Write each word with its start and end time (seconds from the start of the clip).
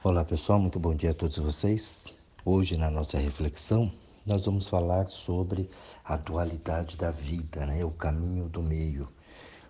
Olá 0.00 0.24
pessoal, 0.24 0.60
muito 0.60 0.78
bom 0.78 0.94
dia 0.94 1.10
a 1.10 1.14
todos 1.14 1.38
vocês. 1.38 2.04
Hoje 2.44 2.76
na 2.76 2.88
nossa 2.88 3.18
reflexão 3.18 3.92
nós 4.24 4.44
vamos 4.44 4.68
falar 4.68 5.08
sobre 5.08 5.68
a 6.04 6.16
dualidade 6.16 6.96
da 6.96 7.10
vida, 7.10 7.66
né? 7.66 7.84
o 7.84 7.90
caminho 7.90 8.48
do 8.48 8.62
meio. 8.62 9.08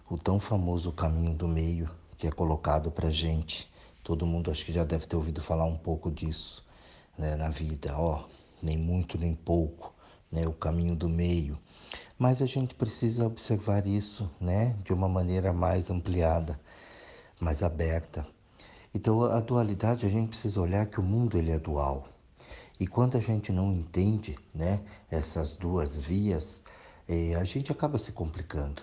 O 0.06 0.19
tão 0.19 0.38
famoso 0.38 0.93
caminho 0.93 1.33
do 1.33 1.49
meio 1.49 1.88
que 2.19 2.27
é 2.27 2.30
colocado 2.30 2.91
para 2.91 3.09
gente. 3.11 3.72
Todo 4.04 4.27
mundo 4.27 4.51
acho 4.51 4.67
que 4.67 4.72
já 4.72 4.85
deve 4.85 5.06
ter 5.06 5.17
ouvido 5.17 5.40
falar 5.40 5.64
um 5.64 5.78
pouco 5.78 6.10
disso 6.10 6.63
né? 7.17 7.35
na 7.35 7.49
vida. 7.49 7.99
Ó, 7.99 8.24
nem 8.63 8.76
muito 8.76 9.17
nem 9.17 9.35
pouco, 9.35 9.95
né? 10.31 10.47
o 10.47 10.53
caminho 10.53 10.95
do 10.95 11.08
meio. 11.08 11.58
Mas 12.19 12.42
a 12.42 12.47
gente 12.47 12.74
precisa 12.74 13.26
observar 13.26 13.87
isso 13.87 14.31
né? 14.38 14.76
de 14.85 14.92
uma 14.92 15.08
maneira 15.08 15.54
mais 15.54 15.90
ampliada, 15.90 16.60
mais 17.41 17.62
aberta 17.62 18.27
então, 18.98 19.23
a 19.23 19.38
dualidade, 19.38 20.05
a 20.05 20.09
gente 20.09 20.30
precisa 20.30 20.60
olhar 20.60 20.84
que 20.87 20.98
o 20.98 21.05
mundo 21.05 21.38
ele 21.38 21.52
é 21.52 21.59
dual. 21.61 22.09
E 22.80 22.84
quando 22.84 23.16
a 23.16 23.21
gente 23.21 23.52
não 23.52 23.73
entende 23.73 24.37
né, 24.52 24.83
essas 25.09 25.55
duas 25.55 25.97
vias, 25.97 26.65
eh, 27.09 27.37
a 27.37 27.45
gente 27.45 27.71
acaba 27.71 27.97
se 27.97 28.11
complicando. 28.11 28.83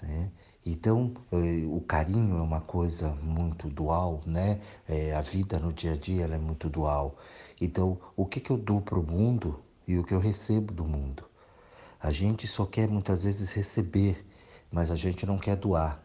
Né? 0.00 0.30
Então, 0.64 1.12
eh, 1.32 1.66
o 1.66 1.80
carinho 1.80 2.38
é 2.38 2.42
uma 2.42 2.60
coisa 2.60 3.08
muito 3.16 3.68
dual, 3.68 4.22
né? 4.24 4.60
Eh, 4.88 5.12
a 5.12 5.20
vida 5.20 5.58
no 5.58 5.72
dia 5.72 5.94
a 5.94 5.96
dia 5.96 6.26
é 6.26 6.38
muito 6.38 6.70
dual. 6.70 7.18
Então, 7.60 7.98
o 8.14 8.24
que, 8.24 8.38
que 8.38 8.52
eu 8.52 8.56
dou 8.56 8.80
para 8.80 9.00
o 9.00 9.02
mundo 9.02 9.60
e 9.84 9.98
o 9.98 10.04
que 10.04 10.14
eu 10.14 10.20
recebo 10.20 10.72
do 10.72 10.84
mundo? 10.84 11.24
A 12.00 12.12
gente 12.12 12.46
só 12.46 12.64
quer 12.66 12.86
muitas 12.88 13.24
vezes 13.24 13.50
receber, 13.50 14.24
mas 14.70 14.92
a 14.92 14.96
gente 14.96 15.26
não 15.26 15.38
quer 15.38 15.56
doar. 15.56 16.00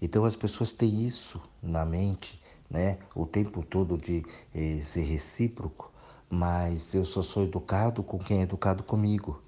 Então, 0.00 0.24
as 0.24 0.34
pessoas 0.34 0.72
têm 0.72 1.04
isso 1.06 1.38
na 1.62 1.84
mente 1.84 2.39
né, 2.70 2.98
o 3.14 3.26
tempo 3.26 3.62
todo 3.64 3.98
de 3.98 4.24
eh, 4.54 4.82
ser 4.84 5.02
recíproco, 5.02 5.90
mas 6.30 6.94
eu 6.94 7.04
só 7.04 7.22
sou 7.22 7.44
educado 7.44 8.02
com 8.02 8.18
quem 8.18 8.40
é 8.40 8.42
educado 8.42 8.82
comigo. 8.84 9.42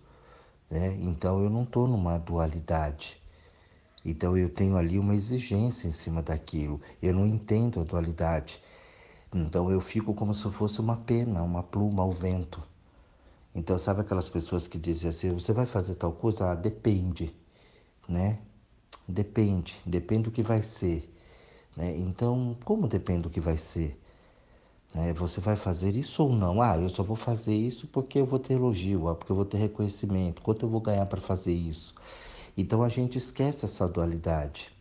Né? 0.71 0.97
Então 1.01 1.43
eu 1.43 1.51
não 1.51 1.63
estou 1.65 1.87
numa 1.89 2.19
dualidade. 2.19 3.21
Então 4.05 4.37
eu 4.37 4.49
tenho 4.51 4.77
ali 4.77 4.99
uma 4.99 5.15
exigência 5.15 5.89
em 5.89 5.93
cima 5.93 6.23
daquilo. 6.23 6.81
Eu 7.03 7.15
não 7.15 7.27
entendo 7.27 7.81
a 7.81 7.85
dualidade. 7.85 8.61
Então 9.35 9.71
eu 9.71 9.81
fico 9.81 10.15
como 10.15 10.35
se 10.35 10.51
fosse 10.51 10.81
uma 10.81 10.97
pena, 10.97 11.43
uma 11.43 11.63
pluma 11.63 12.03
ao 12.03 12.13
vento. 12.13 12.63
Então 13.55 13.79
sabe 13.79 14.01
aquelas 14.03 14.29
pessoas 14.29 14.67
que 14.67 14.79
dizem 14.79 15.11
assim, 15.11 15.33
você 15.33 15.53
vai 15.53 15.67
fazer 15.67 15.95
tal 15.97 16.13
coisa? 16.13 16.51
Ah, 16.53 16.55
depende, 16.55 17.35
né? 18.09 18.39
Depende, 19.09 19.77
depende 19.87 20.25
do 20.25 20.31
que 20.31 20.43
vai 20.43 20.63
ser. 20.63 21.12
Né? 21.77 21.97
Então, 21.97 22.57
como 22.65 22.89
depende 22.89 23.23
do 23.23 23.31
que 23.31 23.41
vai 23.41 23.57
ser? 23.57 23.99
Né? 24.95 25.13
Você 25.15 25.41
vai 25.41 25.57
fazer 25.57 25.97
isso 25.97 26.23
ou 26.23 26.33
não? 26.33 26.61
Ah, 26.63 26.77
eu 26.77 26.89
só 26.89 27.03
vou 27.03 27.17
fazer 27.17 27.55
isso 27.55 27.87
porque 27.87 28.19
eu 28.19 28.27
vou 28.27 28.39
ter 28.39 28.55
elogio, 28.55 29.09
ah, 29.09 29.15
porque 29.15 29.33
eu 29.33 29.37
vou 29.37 29.45
ter 29.45 29.59
reconhecimento. 29.59 30.43
Quanto 30.43 30.67
eu 30.67 30.69
vou 30.69 30.81
ganhar 30.81 31.07
para 31.07 31.21
fazer 31.21 31.53
isso? 31.53 31.95
Então 32.57 32.83
a 32.83 32.89
gente 32.89 33.19
esquece 33.19 33.65
essa 33.65 33.89
dualidade 33.89 34.73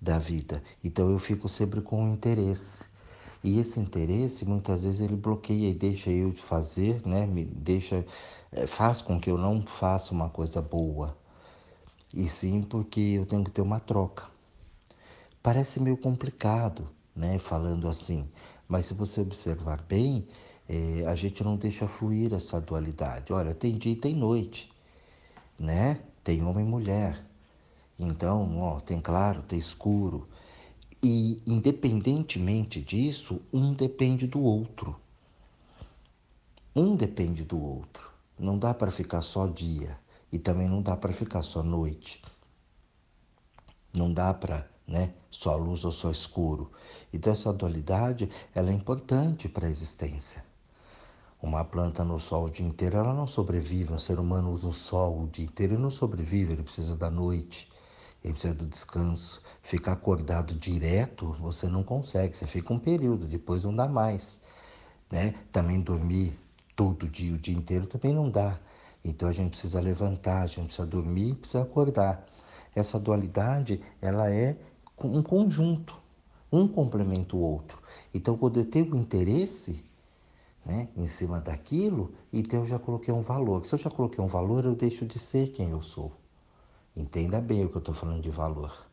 da 0.00 0.18
vida. 0.18 0.62
Então 0.82 1.10
eu 1.10 1.18
fico 1.18 1.48
sempre 1.48 1.80
com 1.80 2.08
interesse. 2.08 2.84
E 3.42 3.58
esse 3.58 3.78
interesse 3.80 4.44
muitas 4.44 4.82
vezes 4.84 5.00
ele 5.00 5.16
bloqueia 5.16 5.68
e 5.70 5.74
deixa 5.74 6.10
eu 6.10 6.30
de 6.32 6.40
fazer, 6.40 7.06
né? 7.06 7.26
Me 7.26 7.44
deixa 7.44 8.04
eh, 8.52 8.66
faz 8.66 9.00
com 9.02 9.20
que 9.20 9.30
eu 9.30 9.38
não 9.38 9.62
faça 9.62 10.12
uma 10.12 10.28
coisa 10.28 10.60
boa. 10.60 11.16
E 12.12 12.28
sim 12.28 12.62
porque 12.62 13.00
eu 13.00 13.26
tenho 13.26 13.44
que 13.44 13.50
ter 13.50 13.62
uma 13.62 13.80
troca. 13.80 14.26
Parece 15.48 15.80
meio 15.80 15.96
complicado, 15.96 16.90
né, 17.16 17.38
falando 17.38 17.88
assim, 17.88 18.28
mas 18.68 18.84
se 18.84 18.92
você 18.92 19.22
observar 19.22 19.80
bem, 19.80 20.28
é, 20.68 21.06
a 21.06 21.14
gente 21.14 21.42
não 21.42 21.56
deixa 21.56 21.88
fluir 21.88 22.34
essa 22.34 22.60
dualidade. 22.60 23.32
Olha, 23.32 23.54
tem 23.54 23.78
dia 23.78 23.92
e 23.92 23.96
tem 23.96 24.14
noite, 24.14 24.70
né? 25.58 26.02
Tem 26.22 26.44
homem 26.44 26.66
e 26.66 26.68
mulher. 26.68 27.24
Então, 27.98 28.60
ó, 28.60 28.78
tem 28.78 29.00
claro, 29.00 29.40
tem 29.40 29.58
escuro. 29.58 30.28
E 31.02 31.38
independentemente 31.46 32.82
disso, 32.82 33.40
um 33.50 33.72
depende 33.72 34.26
do 34.26 34.42
outro. 34.42 35.00
Um 36.76 36.94
depende 36.94 37.42
do 37.42 37.58
outro. 37.58 38.10
Não 38.38 38.58
dá 38.58 38.74
para 38.74 38.90
ficar 38.90 39.22
só 39.22 39.46
dia 39.46 39.98
e 40.30 40.38
também 40.38 40.68
não 40.68 40.82
dá 40.82 40.94
para 40.94 41.14
ficar 41.14 41.42
só 41.42 41.62
noite. 41.62 42.20
Não 43.94 44.12
dá 44.12 44.34
para 44.34 44.68
né? 44.88 45.12
Só 45.30 45.54
luz 45.54 45.84
ou 45.84 45.92
só 45.92 46.10
escuro. 46.10 46.72
Então 47.12 47.32
essa 47.32 47.52
dualidade, 47.52 48.30
ela 48.54 48.70
é 48.70 48.72
importante 48.72 49.48
para 49.48 49.66
a 49.66 49.70
existência. 49.70 50.42
Uma 51.40 51.62
planta 51.64 52.02
no 52.02 52.18
sol 52.18 52.46
o 52.46 52.50
dia 52.50 52.66
inteiro, 52.66 52.96
ela 52.96 53.14
não 53.14 53.26
sobrevive. 53.26 53.92
Um 53.92 53.98
ser 53.98 54.18
humano 54.18 54.58
no 54.58 54.72
sol 54.72 55.22
o 55.22 55.26
dia 55.28 55.44
inteiro, 55.44 55.74
ele 55.74 55.82
não 55.82 55.90
sobrevive, 55.90 56.54
ele 56.54 56.62
precisa 56.64 56.96
da 56.96 57.10
noite, 57.10 57.68
ele 58.24 58.32
precisa 58.32 58.54
do 58.54 58.66
descanso. 58.66 59.40
Ficar 59.62 59.92
acordado 59.92 60.54
direto, 60.54 61.36
você 61.38 61.68
não 61.68 61.84
consegue, 61.84 62.36
você 62.36 62.46
fica 62.46 62.72
um 62.72 62.78
período, 62.78 63.28
depois 63.28 63.62
não 63.64 63.76
dá 63.76 63.86
mais. 63.86 64.40
Né? 65.12 65.34
Também 65.52 65.80
dormir 65.80 66.36
todo 66.74 67.08
dia, 67.08 67.34
o 67.34 67.38
dia 67.38 67.54
inteiro, 67.54 67.86
também 67.86 68.12
não 68.12 68.28
dá. 68.28 68.58
Então 69.04 69.28
a 69.28 69.32
gente 69.32 69.50
precisa 69.50 69.80
levantar, 69.80 70.42
a 70.42 70.46
gente 70.46 70.66
precisa 70.66 70.86
dormir, 70.86 71.34
precisa 71.36 71.62
acordar. 71.62 72.26
Essa 72.74 72.98
dualidade, 72.98 73.80
ela 74.00 74.30
é 74.30 74.56
um 75.06 75.22
conjunto, 75.22 75.94
um 76.50 76.66
complementa 76.66 77.36
o 77.36 77.40
outro. 77.40 77.78
Então, 78.12 78.36
quando 78.36 78.58
eu 78.58 78.64
tenho 78.64 78.96
interesse 78.96 79.84
né, 80.64 80.88
em 80.96 81.06
cima 81.06 81.40
daquilo, 81.40 82.12
então 82.32 82.60
eu 82.60 82.66
já 82.66 82.78
coloquei 82.78 83.12
um 83.12 83.22
valor. 83.22 83.64
Se 83.64 83.74
eu 83.74 83.78
já 83.78 83.90
coloquei 83.90 84.22
um 84.22 84.28
valor, 84.28 84.64
eu 84.64 84.74
deixo 84.74 85.06
de 85.06 85.18
ser 85.18 85.48
quem 85.48 85.70
eu 85.70 85.82
sou. 85.82 86.12
Entenda 86.96 87.40
bem 87.40 87.64
o 87.64 87.68
que 87.68 87.76
eu 87.76 87.80
estou 87.80 87.94
falando 87.94 88.20
de 88.20 88.30
valor, 88.30 88.86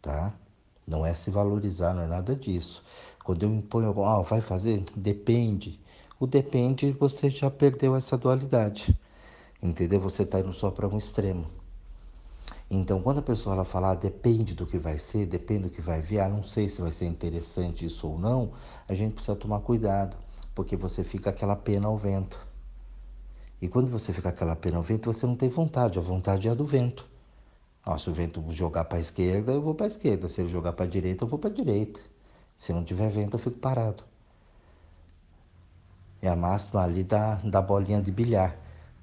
tá? 0.00 0.32
Não 0.86 1.04
é 1.04 1.14
se 1.14 1.30
valorizar, 1.30 1.94
não 1.94 2.02
é 2.02 2.06
nada 2.06 2.36
disso. 2.36 2.84
Quando 3.24 3.44
eu 3.44 3.54
imponho, 3.54 4.04
ah, 4.04 4.22
vai 4.22 4.40
fazer? 4.40 4.84
Depende. 4.96 5.80
O 6.18 6.26
depende, 6.26 6.92
você 6.92 7.30
já 7.30 7.50
perdeu 7.50 7.96
essa 7.96 8.16
dualidade. 8.16 8.96
Entendeu? 9.62 10.00
Você 10.00 10.22
está 10.24 10.40
indo 10.40 10.52
só 10.52 10.70
para 10.70 10.88
um 10.88 10.98
extremo. 10.98 11.46
Então, 12.74 13.02
quando 13.02 13.18
a 13.18 13.22
pessoa 13.22 13.54
ela 13.54 13.66
fala, 13.66 13.90
ah, 13.90 13.94
depende 13.94 14.54
do 14.54 14.66
que 14.66 14.78
vai 14.78 14.96
ser, 14.96 15.26
depende 15.26 15.64
do 15.64 15.70
que 15.70 15.82
vai 15.82 16.00
vir, 16.00 16.20
ah, 16.20 16.28
não 16.30 16.42
sei 16.42 16.70
se 16.70 16.80
vai 16.80 16.90
ser 16.90 17.04
interessante 17.04 17.84
isso 17.84 18.08
ou 18.08 18.18
não, 18.18 18.52
a 18.88 18.94
gente 18.94 19.12
precisa 19.12 19.36
tomar 19.36 19.60
cuidado, 19.60 20.16
porque 20.54 20.74
você 20.74 21.04
fica 21.04 21.28
aquela 21.28 21.54
pena 21.54 21.88
ao 21.88 21.98
vento. 21.98 22.38
E 23.60 23.68
quando 23.68 23.90
você 23.90 24.10
fica 24.14 24.30
aquela 24.30 24.56
pena 24.56 24.78
ao 24.78 24.82
vento, 24.82 25.12
você 25.12 25.26
não 25.26 25.36
tem 25.36 25.50
vontade, 25.50 25.98
a 25.98 26.02
vontade 26.02 26.48
é 26.48 26.50
a 26.50 26.54
do 26.54 26.64
vento. 26.64 27.06
Ah, 27.84 27.98
se 27.98 28.08
o 28.08 28.14
vento 28.14 28.42
jogar 28.52 28.86
para 28.86 28.96
a 28.96 29.00
esquerda, 29.02 29.52
eu 29.52 29.60
vou 29.60 29.74
para 29.74 29.84
a 29.84 29.88
esquerda. 29.88 30.26
Se 30.26 30.40
ele 30.40 30.48
jogar 30.48 30.72
para 30.72 30.86
a 30.86 30.88
direita, 30.88 31.24
eu 31.24 31.28
vou 31.28 31.38
para 31.38 31.50
a 31.50 31.52
direita. 31.52 32.00
Se 32.56 32.72
não 32.72 32.82
tiver 32.82 33.10
vento, 33.10 33.34
eu 33.34 33.38
fico 33.38 33.58
parado. 33.58 34.02
É 36.22 36.28
a 36.30 36.36
máxima 36.36 36.82
ali 36.82 37.04
da, 37.04 37.34
da 37.34 37.60
bolinha 37.60 38.00
de 38.00 38.10
bilhar, 38.10 38.56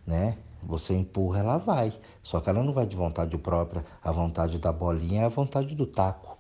né? 0.07 0.40
Você 0.64 0.94
empurra, 0.94 1.40
ela 1.40 1.58
vai. 1.58 1.94
Só 2.22 2.40
que 2.40 2.50
ela 2.50 2.64
não 2.64 2.74
vai 2.74 2.86
de 2.86 2.96
vontade 2.96 3.38
própria. 3.38 3.86
A 4.03 4.12
vontade 4.12 4.59
da 4.59 4.72
bolinha 4.72 5.22
é 5.22 5.25
a 5.25 5.30
vontade 5.30 5.75
do 5.75 5.86
taco. 5.86 6.38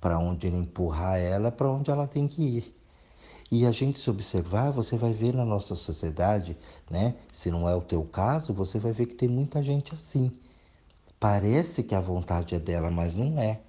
Para 0.00 0.18
onde 0.18 0.46
ele 0.46 0.56
empurrar 0.56 1.18
ela, 1.18 1.50
para 1.50 1.70
onde 1.70 1.90
ela 1.90 2.06
tem 2.06 2.28
que 2.28 2.42
ir. 2.42 2.78
E 3.50 3.64
a 3.64 3.72
gente 3.72 3.98
se 3.98 4.10
observar, 4.10 4.70
você 4.70 4.96
vai 4.96 5.12
ver 5.12 5.32
na 5.34 5.44
nossa 5.44 5.74
sociedade, 5.74 6.56
né? 6.90 7.14
Se 7.32 7.50
não 7.50 7.68
é 7.68 7.74
o 7.74 7.80
teu 7.80 8.04
caso, 8.04 8.52
você 8.52 8.78
vai 8.78 8.92
ver 8.92 9.06
que 9.06 9.14
tem 9.14 9.28
muita 9.28 9.62
gente 9.62 9.94
assim. 9.94 10.30
Parece 11.18 11.82
que 11.82 11.94
a 11.94 12.00
vontade 12.00 12.54
é 12.54 12.58
dela, 12.58 12.90
mas 12.90 13.16
não 13.16 13.40
é. 13.40 13.60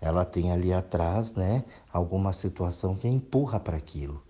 Ela 0.00 0.24
tem 0.24 0.50
ali 0.50 0.72
atrás, 0.72 1.34
né, 1.34 1.64
alguma 1.92 2.32
situação 2.32 2.94
que 2.96 3.08
empurra 3.08 3.60
para 3.60 3.76
aquilo. 3.76 4.23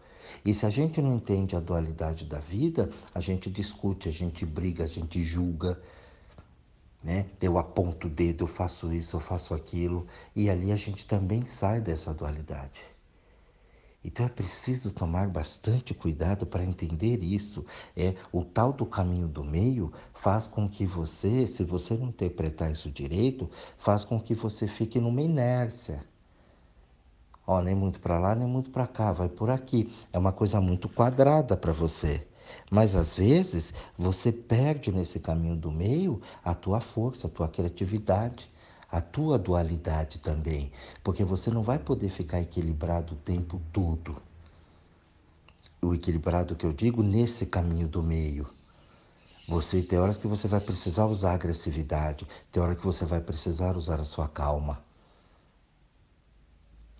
E 0.45 0.53
se 0.55 0.67
a 0.67 0.71
gente 0.71 1.01
não 1.01 1.17
entende 1.17 1.57
a 1.57 1.61
dualidade 1.61 2.25
da 2.25 2.39
vida, 2.39 2.91
a 3.15 3.21
gente 3.21 3.51
discute, 3.51 4.09
a 4.09 4.13
gente 4.13 4.45
briga, 4.45 4.85
a 4.85 4.89
gente 4.89 5.23
julga, 5.23 5.81
né? 7.03 7.27
Eu 7.41 7.59
aponto 7.59 8.07
o 8.07 8.11
dedo, 8.11 8.45
eu 8.45 8.49
faço 8.49 8.93
isso, 8.93 9.17
eu 9.17 9.21
faço 9.21 9.55
aquilo, 9.55 10.07
e 10.35 10.49
ali 10.49 10.73
a 10.73 10.77
gente 10.77 11.07
também 11.07 11.45
sai 11.45 11.81
dessa 11.81 12.15
dualidade. 12.15 12.81
Então 14.05 14.27
é 14.27 14.29
preciso 14.29 14.91
tomar 14.91 15.29
bastante 15.29 15.95
cuidado 15.95 16.47
para 16.47 16.63
entender 16.63 17.23
isso. 17.23 17.65
É 17.97 18.15
o 18.31 18.45
tal 18.45 18.71
do 18.73 18.85
caminho 18.85 19.27
do 19.27 19.43
meio 19.43 19.93
faz 20.13 20.47
com 20.47 20.69
que 20.69 20.85
você, 20.85 21.47
se 21.47 21.65
você 21.65 21.95
não 21.95 22.09
interpretar 22.09 22.71
isso 22.71 22.91
direito, 22.91 23.51
faz 23.79 24.05
com 24.05 24.21
que 24.21 24.35
você 24.35 24.69
fique 24.69 25.01
numa 25.01 25.23
inércia 25.23 26.05
Ó, 27.47 27.61
nem 27.63 27.75
muito 27.75 28.01
para 28.01 28.19
lá, 28.19 28.35
nem 28.35 28.47
muito 28.49 28.71
para 28.71 28.87
cá, 28.87 29.13
vai 29.13 29.29
por 29.29 29.49
aqui. 29.51 29.93
É 30.13 30.19
uma 30.19 30.33
coisa 30.33 30.61
muito 30.61 30.89
quadrada 30.89 31.57
para 31.57 31.73
você. 31.73 32.27
Mas 32.71 32.95
às 32.95 33.15
vezes 33.15 33.73
você 33.97 34.31
perde 34.33 34.93
nesse 34.93 35.19
caminho 35.21 35.57
do 35.57 35.71
meio 35.73 36.21
a 36.45 36.55
tua 36.55 36.81
força, 36.81 37.27
a 37.27 37.31
tua 37.31 37.49
criatividade, 37.49 38.51
a 38.91 39.01
tua 39.01 39.39
dualidade 39.39 40.19
também, 40.21 40.71
porque 41.03 41.25
você 41.25 41.51
não 41.51 41.63
vai 41.63 41.79
poder 41.79 42.11
ficar 42.11 42.41
equilibrado 42.41 43.15
o 43.15 43.17
tempo 43.17 43.61
todo. 43.73 44.17
o 45.81 45.95
equilibrado 45.95 46.57
que 46.57 46.67
eu 46.67 46.73
digo 46.73 47.01
nesse 47.01 47.47
caminho 47.47 47.87
do 47.87 48.03
meio. 48.03 48.49
Você 49.47 49.83
tem 49.83 49.99
horas 49.99 50.17
que 50.19 50.27
você 50.27 50.49
vai 50.49 50.61
precisar 50.61 51.07
usar 51.07 51.33
agressividade, 51.35 52.27
tem 52.53 52.63
hora 52.63 52.75
que 52.77 52.85
você 52.85 53.05
vai 53.07 53.21
precisar 53.21 53.77
usar 53.77 54.01
a 54.01 54.05
sua 54.05 54.29
calma, 54.29 54.83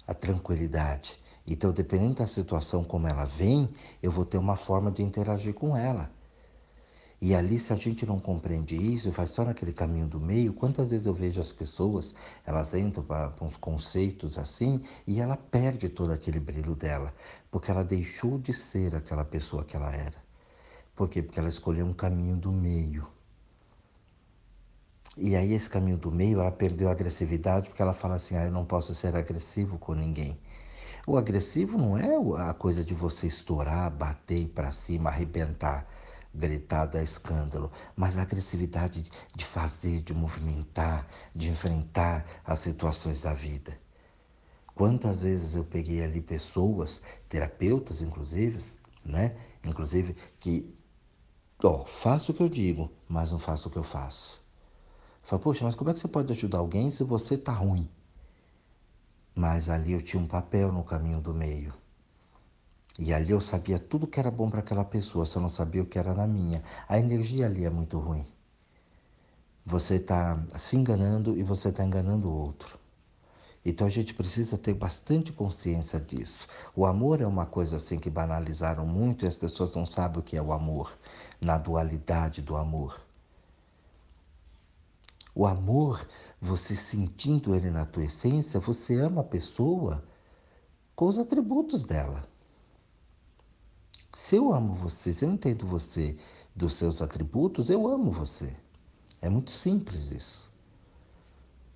a 0.07 0.15
tranquilidade. 0.15 1.19
Então, 1.47 1.73
dependendo 1.73 2.15
da 2.15 2.27
situação 2.27 2.83
como 2.83 3.07
ela 3.07 3.25
vem, 3.25 3.69
eu 4.03 4.11
vou 4.11 4.25
ter 4.25 4.39
uma 4.39 4.57
forma 4.57 4.91
de 4.91 5.03
interagir 5.03 5.53
com 5.55 5.77
ela. 5.77 6.11
E 7.21 7.35
ali, 7.35 7.59
se 7.59 7.73
a 7.73 7.77
gente 7.77 8.05
não 8.05 8.21
compreende 8.21 8.77
isso, 8.77 9.11
vai 9.11 9.27
só 9.27 9.45
naquele 9.45 9.73
caminho 9.73 10.07
do 10.07 10.21
meio, 10.21 10.53
quantas 10.53 10.91
vezes 10.91 11.07
eu 11.07 11.15
vejo 11.15 11.41
as 11.41 11.53
pessoas, 11.53 12.15
elas 12.45 12.75
entram 12.75 13.03
para 13.03 13.33
uns 13.41 13.57
conceitos 13.57 14.37
assim 14.37 14.83
e 15.07 15.21
ela 15.21 15.37
perde 15.37 15.89
todo 15.89 16.13
aquele 16.13 16.39
brilho 16.39 16.75
dela, 16.75 17.15
porque 17.51 17.71
ela 17.71 17.83
deixou 17.83 18.39
de 18.39 18.53
ser 18.53 18.95
aquela 18.95 19.25
pessoa 19.25 19.65
que 19.65 19.77
ela 19.77 19.91
era. 19.95 20.23
Por 20.95 21.09
quê? 21.09 21.23
Porque 21.23 21.39
ela 21.39 21.49
escolheu 21.49 21.87
um 21.87 21.95
caminho 21.95 22.37
do 22.37 22.53
meio. 22.53 23.14
E 25.17 25.37
aí, 25.37 25.53
esse 25.53 25.71
caminho 25.71 25.97
do 25.97 26.11
meio, 26.11 26.41
ela 26.41 26.51
perdeu 26.51 26.89
a 26.89 26.93
agressividade, 26.93 27.69
porque 27.69 27.83
ela 27.83 27.95
fala 27.95 28.17
assim: 28.17 28.37
ah, 28.37 28.45
eu 28.45 28.53
não 28.53 28.65
posso 28.65 28.95
ser 28.95 29.15
agressivo 29.15 29.79
com 29.79 29.95
ninguém. 29.95 30.39
O 31.07 31.17
agressivo 31.17 31.79
não 31.79 31.97
é 31.99 32.17
a 32.49 32.55
coisa 32.55 32.85
de 32.85 32.95
você 32.95 33.27
estourar, 33.27 33.91
bater 33.91 34.49
para 34.49 34.71
cima, 34.71 35.11
arrebentar 35.11 35.87
gritar, 36.35 36.87
dar 36.87 37.03
escândalo, 37.03 37.71
mas 37.95 38.19
a 38.19 38.23
agressividade 38.23 39.09
de 39.35 39.45
fazer, 39.45 40.03
de 40.03 40.13
movimentar, 40.13 41.07
de 41.35 41.49
enfrentar 41.49 42.27
as 42.45 42.59
situações 42.59 43.23
da 43.23 43.33
vida. 43.33 43.79
Quantas 44.75 45.23
vezes 45.23 45.55
eu 45.55 45.65
peguei 45.65 46.03
ali 46.03 46.21
pessoas, 46.21 47.01
terapeutas 47.29 48.03
inclusive, 48.03 48.59
né? 49.05 49.37
Inclusive 49.65 50.17
que, 50.41 50.75
ó, 51.63 51.85
faço 51.85 52.33
o 52.33 52.35
que 52.35 52.43
eu 52.43 52.49
digo, 52.49 52.91
mas 53.09 53.31
não 53.31 53.39
faço 53.39 53.69
o 53.69 53.71
que 53.71 53.79
eu 53.79 53.85
faço. 53.85 54.44
Fala, 55.25 55.41
poxa, 55.41 55.65
mas 55.65 55.75
como 55.75 55.91
é 55.91 55.95
que 55.95 56.01
você 56.01 56.09
pode 56.09 56.31
ajudar 56.33 56.59
alguém 56.59 56.91
se 56.91 57.03
você 57.03 57.37
tá 57.39 57.53
ruim? 57.53 57.89
Mas 59.35 59.71
ali 59.71 59.93
eu 59.93 60.03
tinha 60.03 60.23
um 60.23 60.27
papel 60.27 60.71
no 60.71 60.85
caminho 60.85 61.21
do 61.21 61.33
meio. 61.33 61.73
E 62.99 63.13
ali 63.13 63.31
eu 63.33 63.41
sabia 63.41 63.79
tudo 63.79 64.07
que 64.07 64.21
era 64.21 64.31
bom 64.31 64.51
para 64.51 64.61
aquela 64.61 64.85
pessoa, 64.85 65.25
só 65.25 65.41
não 65.41 65.51
sabia 65.51 65.83
o 65.83 65.87
que 65.87 65.99
era 65.99 66.15
na 66.15 66.27
minha. 66.27 66.63
A 66.87 66.99
energia 66.99 67.47
ali 67.47 67.65
é 67.65 67.71
muito 67.71 67.99
ruim. 67.99 68.27
Você 69.65 69.95
está 69.95 70.39
se 70.59 70.77
enganando 70.77 71.37
e 71.37 71.43
você 71.43 71.71
está 71.71 71.83
enganando 71.83 72.29
o 72.29 72.33
outro. 72.33 72.79
Então 73.65 73.87
a 73.87 73.91
gente 73.91 74.13
precisa 74.13 74.59
ter 74.59 74.75
bastante 74.75 75.33
consciência 75.33 75.99
disso. 75.99 76.47
O 76.77 76.85
amor 76.85 77.23
é 77.23 77.27
uma 77.27 77.47
coisa 77.47 77.77
assim 77.77 77.99
que 77.99 78.11
banalizaram 78.11 78.87
muito 78.87 79.25
e 79.25 79.29
as 79.29 79.37
pessoas 79.37 79.75
não 79.75 79.87
sabem 79.87 80.21
o 80.21 80.23
que 80.23 80.37
é 80.37 80.43
o 80.43 80.53
amor, 80.53 80.93
na 81.41 81.57
dualidade 81.57 82.43
do 82.43 82.57
amor. 82.57 83.04
O 85.35 85.47
amor, 85.47 86.07
você 86.41 86.77
sentindo 86.77 87.55
ele 87.55 87.71
na 87.71 87.85
tua 87.85 88.05
essência, 88.05 88.61
você 88.61 88.97
ama 89.01 89.23
a 89.23 89.25
pessoa 89.25 90.05
com 90.95 91.07
os 91.07 91.19
atributos 91.19 91.83
dela. 91.83 92.29
Se 94.15 94.37
eu 94.37 94.53
amo 94.53 94.75
você, 94.75 95.13
se 95.13 95.25
eu 95.25 95.31
entendo 95.31 95.67
você 95.67 96.17
dos 96.55 96.75
seus 96.75 97.03
atributos, 97.03 97.69
eu 97.69 97.89
amo 97.89 98.13
você. 98.13 98.57
É 99.21 99.29
muito 99.29 99.51
simples 99.51 100.13
isso. 100.13 100.53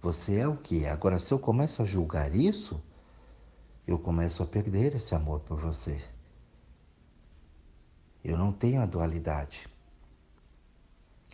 Você 0.01 0.37
é 0.37 0.47
o 0.47 0.57
que 0.57 0.85
é. 0.85 0.91
Agora, 0.91 1.19
se 1.19 1.35
eu 1.35 1.39
começo 1.39 1.83
a 1.83 1.85
julgar 1.85 2.33
isso, 2.33 2.81
eu 3.85 3.99
começo 3.99 4.41
a 4.43 4.47
perder 4.47 4.95
esse 4.95 5.15
amor 5.17 5.41
por 5.41 5.59
você. 5.59 6.01
Eu 8.23 8.39
não 8.39 8.53
tenho 8.53 8.81
a 8.81 8.87
dualidade. 8.87 9.67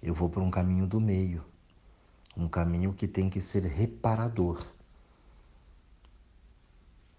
Eu 0.03 0.15
vou 0.15 0.31
por 0.31 0.43
um 0.43 0.51
caminho 0.51 0.87
do 0.87 1.01
meio, 1.01 1.45
um 2.37 2.49
caminho 2.49 2.93
que 2.93 3.07
tem 3.07 3.31
que 3.31 3.41
ser 3.41 3.65
reparador. 3.65 4.65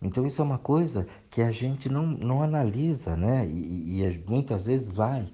Então 0.01 0.25
isso 0.25 0.41
é 0.41 0.45
uma 0.45 0.59
coisa 0.59 1.07
que 1.29 1.41
a 1.41 1.51
gente 1.51 1.89
não, 1.89 2.05
não 2.05 2.43
analisa, 2.43 3.15
né? 3.15 3.47
E, 3.47 4.01
e 4.01 4.23
muitas 4.27 4.67
vezes 4.67 4.91
vai, 4.91 5.31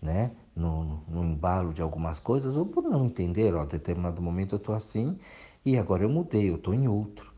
né? 0.00 0.32
No, 0.56 1.02
no, 1.08 1.24
embalo 1.24 1.74
de 1.74 1.82
algumas 1.82 2.20
coisas, 2.20 2.56
ou 2.56 2.64
por 2.64 2.84
não 2.84 3.06
entender, 3.06 3.54
ó, 3.54 3.62
a 3.62 3.64
determinado 3.64 4.22
momento 4.22 4.54
eu 4.54 4.58
estou 4.58 4.74
assim 4.74 5.18
e 5.64 5.76
agora 5.76 6.04
eu 6.04 6.08
mudei, 6.08 6.48
eu 6.48 6.54
estou 6.54 6.72
em 6.72 6.86
outro. 6.86 7.32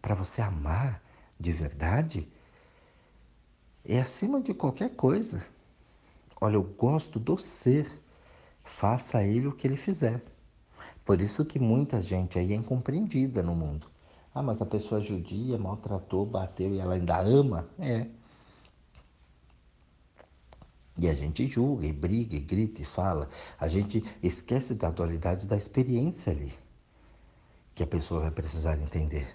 Para 0.00 0.14
você 0.14 0.40
amar 0.40 1.02
de 1.38 1.52
verdade, 1.52 2.28
é 3.84 4.00
acima 4.00 4.40
de 4.40 4.54
qualquer 4.54 4.94
coisa. 4.94 5.44
Olha, 6.40 6.54
eu 6.54 6.62
gosto 6.62 7.18
do 7.18 7.36
ser, 7.38 7.90
faça 8.62 9.22
ele 9.22 9.48
o 9.48 9.52
que 9.52 9.66
ele 9.66 9.76
fizer. 9.76 10.22
Por 11.04 11.20
isso 11.20 11.44
que 11.44 11.58
muita 11.58 12.00
gente 12.00 12.38
aí 12.38 12.52
é 12.52 12.56
incompreendida 12.56 13.42
no 13.42 13.54
mundo. 13.54 13.86
Ah, 14.34 14.42
mas 14.42 14.60
a 14.60 14.66
pessoa 14.66 15.00
judia 15.00 15.58
maltratou, 15.58 16.26
bateu 16.26 16.74
e 16.74 16.80
ela 16.80 16.94
ainda 16.94 17.18
ama? 17.20 17.68
É. 17.78 18.06
E 20.98 21.08
a 21.08 21.14
gente 21.14 21.46
julga, 21.46 21.86
e 21.86 21.92
briga, 21.92 22.36
e 22.36 22.40
grita, 22.40 22.82
e 22.82 22.84
fala. 22.84 23.28
A 23.58 23.68
gente 23.68 24.02
esquece 24.22 24.74
da 24.74 24.90
dualidade 24.90 25.46
da 25.46 25.56
experiência 25.56 26.32
ali, 26.32 26.52
que 27.74 27.82
a 27.82 27.86
pessoa 27.86 28.20
vai 28.22 28.30
precisar 28.30 28.76
entender. 28.76 29.28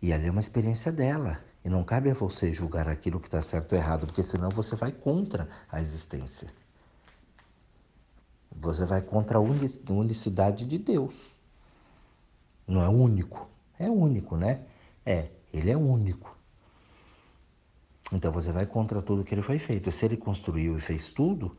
E 0.00 0.12
ali 0.12 0.26
é 0.26 0.30
uma 0.30 0.40
experiência 0.40 0.92
dela. 0.92 1.42
E 1.64 1.68
não 1.68 1.82
cabe 1.82 2.10
a 2.10 2.14
você 2.14 2.52
julgar 2.52 2.88
aquilo 2.88 3.18
que 3.18 3.26
está 3.26 3.42
certo 3.42 3.72
ou 3.72 3.78
errado, 3.78 4.06
porque 4.06 4.22
senão 4.22 4.48
você 4.48 4.76
vai 4.76 4.92
contra 4.92 5.48
a 5.70 5.80
existência. 5.80 6.48
Você 8.50 8.84
vai 8.84 9.02
contra 9.02 9.38
a 9.38 9.40
unicidade 9.40 10.66
de 10.66 10.78
Deus. 10.78 11.14
Não 12.66 12.82
é 12.82 12.88
único. 12.88 13.48
É 13.78 13.88
único, 13.88 14.36
né? 14.36 14.62
É, 15.04 15.28
ele 15.52 15.70
é 15.70 15.76
único. 15.76 16.36
Então 18.12 18.32
você 18.32 18.52
vai 18.52 18.66
contra 18.66 19.02
tudo 19.02 19.24
que 19.24 19.34
ele 19.34 19.42
foi 19.42 19.58
feito. 19.58 19.92
Se 19.92 20.04
ele 20.04 20.16
construiu 20.16 20.76
e 20.76 20.80
fez 20.80 21.08
tudo, 21.08 21.56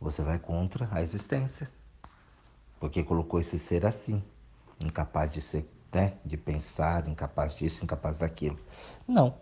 você 0.00 0.22
vai 0.22 0.38
contra 0.38 0.88
a 0.92 1.02
existência. 1.02 1.70
Porque 2.78 3.02
colocou 3.02 3.40
esse 3.40 3.58
ser 3.58 3.84
assim, 3.84 4.22
incapaz 4.78 5.32
de 5.32 5.40
ser, 5.40 5.68
né, 5.92 6.14
de 6.24 6.36
pensar, 6.36 7.08
incapaz 7.08 7.54
disso, 7.54 7.84
incapaz 7.84 8.18
daquilo. 8.18 8.58
Não. 9.06 9.34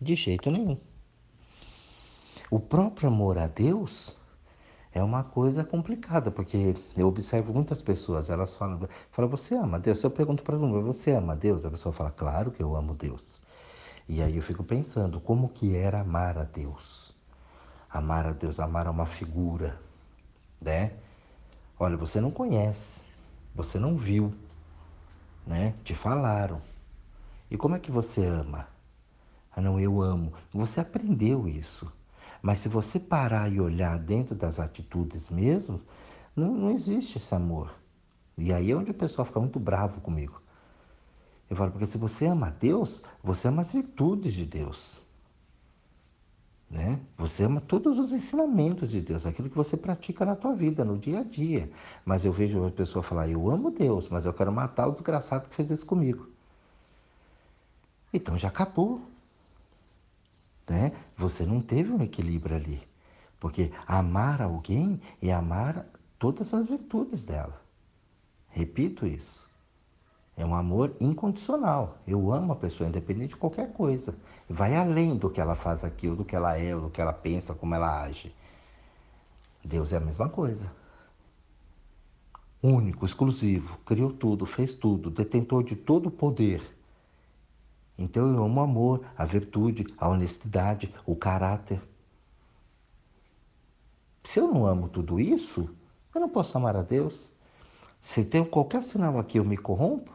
De 0.00 0.14
jeito 0.14 0.50
nenhum. 0.50 0.78
O 2.50 2.58
próprio 2.58 3.08
amor 3.08 3.36
a 3.36 3.46
Deus 3.46 4.16
é 4.92 5.02
uma 5.02 5.22
coisa 5.22 5.64
complicada, 5.64 6.30
porque 6.30 6.74
eu 6.96 7.06
observo 7.06 7.52
muitas 7.52 7.80
pessoas, 7.80 8.28
elas 8.28 8.56
falam, 8.56 8.88
falam 9.12 9.30
você 9.30 9.54
ama 9.54 9.78
Deus? 9.78 10.02
Eu 10.02 10.10
pergunto 10.10 10.42
para 10.42 10.56
uma, 10.56 10.80
você 10.80 11.12
ama 11.12 11.36
Deus? 11.36 11.64
A 11.64 11.70
pessoa 11.70 11.92
fala, 11.92 12.10
claro 12.10 12.50
que 12.50 12.62
eu 12.62 12.74
amo 12.74 12.94
Deus. 12.94 13.40
E 14.08 14.20
aí 14.22 14.36
eu 14.36 14.42
fico 14.42 14.64
pensando, 14.64 15.20
como 15.20 15.48
que 15.48 15.76
era 15.76 16.00
amar 16.00 16.36
a 16.36 16.44
Deus? 16.44 17.14
Amar 17.88 18.26
a 18.26 18.32
Deus, 18.32 18.58
amar 18.58 18.86
a 18.86 18.90
uma 18.90 19.06
figura, 19.06 19.80
né? 20.60 20.92
Olha, 21.78 21.96
você 21.96 22.20
não 22.20 22.30
conhece, 22.30 23.00
você 23.54 23.78
não 23.78 23.96
viu, 23.96 24.34
né? 25.46 25.74
Te 25.84 25.94
falaram. 25.94 26.60
E 27.50 27.56
como 27.56 27.76
é 27.76 27.78
que 27.78 27.90
você 27.90 28.24
ama? 28.24 28.68
Ah, 29.54 29.60
não, 29.60 29.80
eu 29.80 30.00
amo. 30.00 30.32
Você 30.52 30.80
aprendeu 30.80 31.48
isso. 31.48 31.90
Mas 32.42 32.60
se 32.60 32.68
você 32.68 32.98
parar 32.98 33.52
e 33.52 33.60
olhar 33.60 33.98
dentro 33.98 34.34
das 34.34 34.58
atitudes 34.58 35.28
mesmo, 35.28 35.80
não, 36.34 36.54
não 36.54 36.70
existe 36.70 37.18
esse 37.18 37.34
amor. 37.34 37.74
E 38.36 38.52
aí 38.52 38.70
é 38.70 38.76
onde 38.76 38.90
o 38.90 38.94
pessoal 38.94 39.26
fica 39.26 39.40
muito 39.40 39.60
bravo 39.60 40.00
comigo. 40.00 40.40
Eu 41.48 41.56
falo, 41.56 41.72
porque 41.72 41.86
se 41.86 41.98
você 41.98 42.26
ama 42.26 42.50
Deus, 42.50 43.02
você 43.22 43.48
ama 43.48 43.62
as 43.62 43.72
virtudes 43.72 44.32
de 44.32 44.46
Deus. 44.46 45.00
Né? 46.70 47.00
Você 47.18 47.42
ama 47.42 47.60
todos 47.60 47.98
os 47.98 48.12
ensinamentos 48.12 48.90
de 48.90 49.00
Deus, 49.00 49.26
aquilo 49.26 49.50
que 49.50 49.56
você 49.56 49.76
pratica 49.76 50.24
na 50.24 50.36
tua 50.36 50.54
vida, 50.54 50.84
no 50.84 50.96
dia 50.96 51.20
a 51.20 51.24
dia. 51.24 51.70
Mas 52.04 52.24
eu 52.24 52.32
vejo 52.32 52.64
a 52.64 52.70
pessoa 52.70 53.02
falar, 53.02 53.28
eu 53.28 53.50
amo 53.50 53.72
Deus, 53.72 54.08
mas 54.08 54.24
eu 54.24 54.32
quero 54.32 54.52
matar 54.52 54.86
o 54.86 54.92
desgraçado 54.92 55.48
que 55.48 55.56
fez 55.56 55.70
isso 55.70 55.84
comigo. 55.84 56.28
Então 58.12 58.38
já 58.38 58.48
acabou 58.48 59.09
né? 60.68 60.92
Você 61.16 61.44
não 61.44 61.60
teve 61.60 61.92
um 61.92 62.02
equilíbrio 62.02 62.56
ali. 62.56 62.82
Porque 63.38 63.72
amar 63.86 64.42
alguém 64.42 65.00
é 65.20 65.32
amar 65.32 65.86
todas 66.18 66.52
as 66.52 66.66
virtudes 66.66 67.22
dela. 67.22 67.60
Repito 68.48 69.06
isso. 69.06 69.48
É 70.36 70.44
um 70.44 70.54
amor 70.54 70.94
incondicional. 71.00 71.98
Eu 72.06 72.32
amo 72.32 72.52
a 72.52 72.56
pessoa, 72.56 72.88
independente 72.88 73.30
de 73.30 73.36
qualquer 73.36 73.72
coisa. 73.72 74.14
Vai 74.48 74.76
além 74.76 75.16
do 75.16 75.30
que 75.30 75.40
ela 75.40 75.54
faz 75.54 75.84
aquilo, 75.84 76.16
do 76.16 76.24
que 76.24 76.36
ela 76.36 76.56
é, 76.56 76.74
do 76.74 76.90
que 76.90 77.00
ela 77.00 77.12
pensa, 77.12 77.54
como 77.54 77.74
ela 77.74 78.02
age. 78.02 78.34
Deus 79.64 79.92
é 79.92 79.96
a 79.96 80.00
mesma 80.00 80.28
coisa. 80.28 80.70
Único, 82.62 83.06
exclusivo, 83.06 83.78
criou 83.86 84.12
tudo, 84.12 84.44
fez 84.44 84.72
tudo, 84.72 85.10
detentor 85.10 85.64
de 85.64 85.74
todo 85.74 86.06
o 86.06 86.10
poder 86.10 86.62
Então 88.00 88.32
eu 88.32 88.42
amo 88.42 88.60
o 88.60 88.64
amor, 88.64 89.02
a 89.16 89.26
virtude, 89.26 89.86
a 89.98 90.08
honestidade, 90.08 90.92
o 91.04 91.14
caráter. 91.14 91.80
Se 94.24 94.40
eu 94.40 94.48
não 94.48 94.66
amo 94.66 94.88
tudo 94.88 95.20
isso, 95.20 95.68
eu 96.14 96.20
não 96.20 96.28
posso 96.28 96.56
amar 96.56 96.76
a 96.76 96.82
Deus. 96.82 97.32
Se 98.00 98.24
tem 98.24 98.42
qualquer 98.42 98.82
sinal 98.82 99.18
aqui 99.18 99.38
eu 99.38 99.44
me 99.44 99.56
corrompo, 99.56 100.10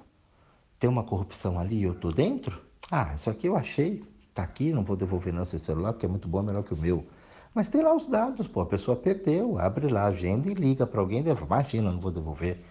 tem 0.80 0.89
uma 0.89 1.04
corrupção 1.04 1.60
ali 1.60 1.77
e 1.77 1.84
eu 1.84 1.94
estou 1.94 2.12
dentro, 2.12 2.60
ah, 2.89 3.13
isso 3.15 3.30
aqui 3.30 3.48
eu 3.48 3.56
achei, 3.56 4.04
está 4.30 4.42
aqui, 4.42 4.74
não 4.74 4.84
vou 4.84 4.98
devolver 4.98 5.32
não 5.32 5.44
esse 5.44 5.60
celular 5.60 5.94
porque 5.94 6.08
é 6.08 6.10
muito 6.10 6.27
bom, 6.27 6.42
melhor 6.42 6.63
que 6.63 6.74
o 6.74 6.77
meu. 6.77 7.06
Mas 7.54 7.70
tem 7.70 7.82
lá 7.82 7.96
os 7.96 8.08
dados, 8.08 8.48
pô, 8.48 8.62
a 8.62 8.65
pessoa 8.65 8.98
perdeu, 8.98 9.58
abre 9.60 9.88
lá 9.88 10.01
a 10.01 10.08
agenda 10.08 10.50
e 10.50 10.54
liga 10.54 10.86
para 10.88 11.00
alguém, 11.00 11.24
imagina, 11.24 11.92
não 11.92 12.00
vou 12.00 12.12
devolver 12.12 12.63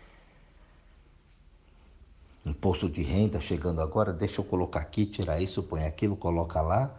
imposto 2.44 2.88
de 2.88 3.02
renda 3.02 3.40
chegando 3.40 3.80
agora, 3.80 4.12
deixa 4.12 4.40
eu 4.40 4.44
colocar 4.44 4.80
aqui, 4.80 5.06
tirar 5.06 5.40
isso, 5.40 5.62
põe 5.62 5.84
aquilo, 5.84 6.16
coloca 6.16 6.60
lá, 6.60 6.94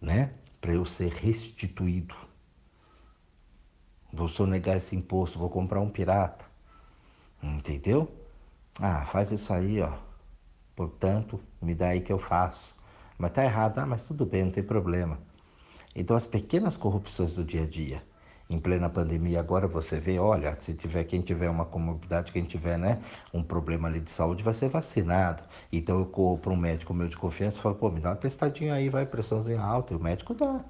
né? 0.00 0.34
Para 0.60 0.74
eu 0.74 0.84
ser 0.84 1.12
restituído. 1.12 2.14
Vou 4.12 4.28
sonegar 4.28 4.76
esse 4.76 4.94
imposto, 4.94 5.38
vou 5.38 5.48
comprar 5.48 5.80
um 5.80 5.88
pirata. 5.88 6.44
Entendeu? 7.42 8.12
Ah, 8.78 9.04
faz 9.06 9.30
isso 9.30 9.52
aí, 9.52 9.80
ó. 9.80 9.92
Portanto, 10.76 11.40
me 11.60 11.74
dá 11.74 11.88
aí 11.88 12.00
que 12.00 12.12
eu 12.12 12.18
faço. 12.18 12.74
Mas 13.18 13.32
tá 13.32 13.44
errado, 13.44 13.78
ah, 13.78 13.86
mas 13.86 14.04
tudo 14.04 14.26
bem, 14.26 14.44
não 14.44 14.52
tem 14.52 14.62
problema. 14.62 15.18
Então, 15.94 16.16
as 16.16 16.26
pequenas 16.26 16.76
corrupções 16.76 17.34
do 17.34 17.44
dia 17.44 17.62
a 17.62 17.66
dia 17.66 18.02
em 18.52 18.58
plena 18.58 18.88
pandemia 18.90 19.40
agora 19.40 19.66
você 19.66 19.98
vê, 19.98 20.18
olha, 20.18 20.56
se 20.60 20.74
tiver 20.74 21.04
quem 21.04 21.22
tiver 21.22 21.48
uma 21.48 21.64
comorbidade, 21.64 22.32
quem 22.32 22.44
tiver, 22.44 22.78
né, 22.78 23.00
um 23.32 23.42
problema 23.42 23.88
ali 23.88 23.98
de 24.00 24.10
saúde 24.10 24.42
vai 24.42 24.52
ser 24.52 24.68
vacinado. 24.68 25.42
Então 25.72 25.98
eu 25.98 26.06
corro 26.06 26.38
para 26.38 26.52
um 26.52 26.56
médico 26.56 26.92
meu 26.92 27.08
de 27.08 27.16
confiança 27.16 27.58
e 27.58 27.62
falo, 27.62 27.74
pô, 27.74 27.90
me 27.90 28.00
dá 28.00 28.10
uma 28.10 28.16
testadinha 28.16 28.74
aí, 28.74 28.88
vai 28.90 29.06
pressãozinha 29.06 29.60
alta, 29.60 29.94
e 29.94 29.96
o 29.96 30.00
médico 30.00 30.34
dá. 30.34 30.60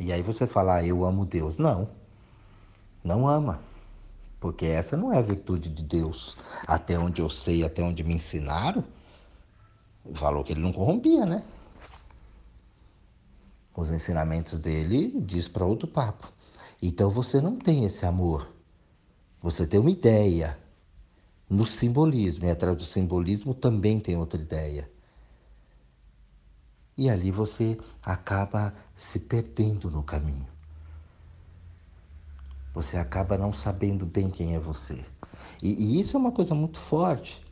E 0.00 0.12
aí 0.12 0.22
você 0.22 0.46
fala, 0.46 0.76
ah, 0.76 0.84
eu 0.84 1.04
amo 1.04 1.24
Deus. 1.24 1.58
Não, 1.58 1.88
não 3.02 3.28
ama. 3.28 3.60
Porque 4.40 4.66
essa 4.66 4.96
não 4.96 5.12
é 5.12 5.18
a 5.18 5.22
virtude 5.22 5.68
de 5.68 5.82
Deus. 5.82 6.36
Até 6.66 6.98
onde 6.98 7.20
eu 7.22 7.30
sei, 7.30 7.62
até 7.62 7.82
onde 7.82 8.02
me 8.02 8.14
ensinaram, 8.14 8.84
falou 10.14 10.42
que 10.42 10.52
ele 10.52 10.60
não 10.60 10.72
corrompia, 10.72 11.24
né? 11.24 11.44
Os 13.74 13.90
ensinamentos 13.90 14.58
dele 14.58 15.12
diz 15.20 15.48
para 15.48 15.64
outro 15.64 15.88
papo. 15.88 16.32
Então 16.80 17.10
você 17.10 17.40
não 17.40 17.56
tem 17.56 17.84
esse 17.84 18.06
amor. 18.06 18.48
Você 19.42 19.66
tem 19.66 19.80
uma 19.80 19.90
ideia 19.90 20.58
no 21.48 21.66
simbolismo, 21.66 22.46
e 22.46 22.50
atrás 22.50 22.76
do 22.76 22.84
simbolismo 22.84 23.54
também 23.54 24.00
tem 24.00 24.16
outra 24.16 24.40
ideia. 24.40 24.90
E 26.96 27.10
ali 27.10 27.30
você 27.30 27.78
acaba 28.02 28.74
se 28.96 29.18
perdendo 29.18 29.90
no 29.90 30.02
caminho. 30.02 30.46
Você 32.72 32.96
acaba 32.96 33.36
não 33.36 33.52
sabendo 33.52 34.06
bem 34.06 34.30
quem 34.30 34.54
é 34.54 34.58
você. 34.58 35.04
E, 35.62 35.74
e 35.74 36.00
isso 36.00 36.16
é 36.16 36.20
uma 36.20 36.32
coisa 36.32 36.54
muito 36.54 36.78
forte 36.78 37.43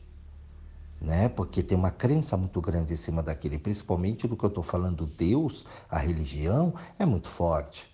né? 1.03 1.27
Porque 1.27 1.61
tem 1.61 1.77
uma 1.77 1.91
crença 1.91 2.37
muito 2.37 2.61
grande 2.61 2.93
em 2.93 2.95
cima 2.95 3.21
daquele, 3.21 3.59
principalmente 3.59 4.25
do 4.25 4.37
que 4.37 4.45
eu 4.45 4.49
estou 4.49 4.63
falando, 4.63 5.05
Deus, 5.05 5.65
a 5.89 5.99
religião, 5.99 6.73
é 6.97 7.05
muito 7.05 7.29
forte, 7.29 7.93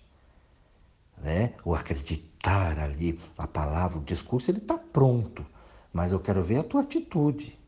né? 1.18 1.54
O 1.64 1.74
acreditar 1.74 2.78
ali, 2.78 3.20
a 3.36 3.48
palavra, 3.48 3.98
o 3.98 4.04
discurso, 4.04 4.50
ele 4.50 4.58
está 4.58 4.78
pronto, 4.78 5.44
mas 5.92 6.12
eu 6.12 6.20
quero 6.20 6.42
ver 6.44 6.58
a 6.58 6.64
tua 6.64 6.82
atitude. 6.82 7.58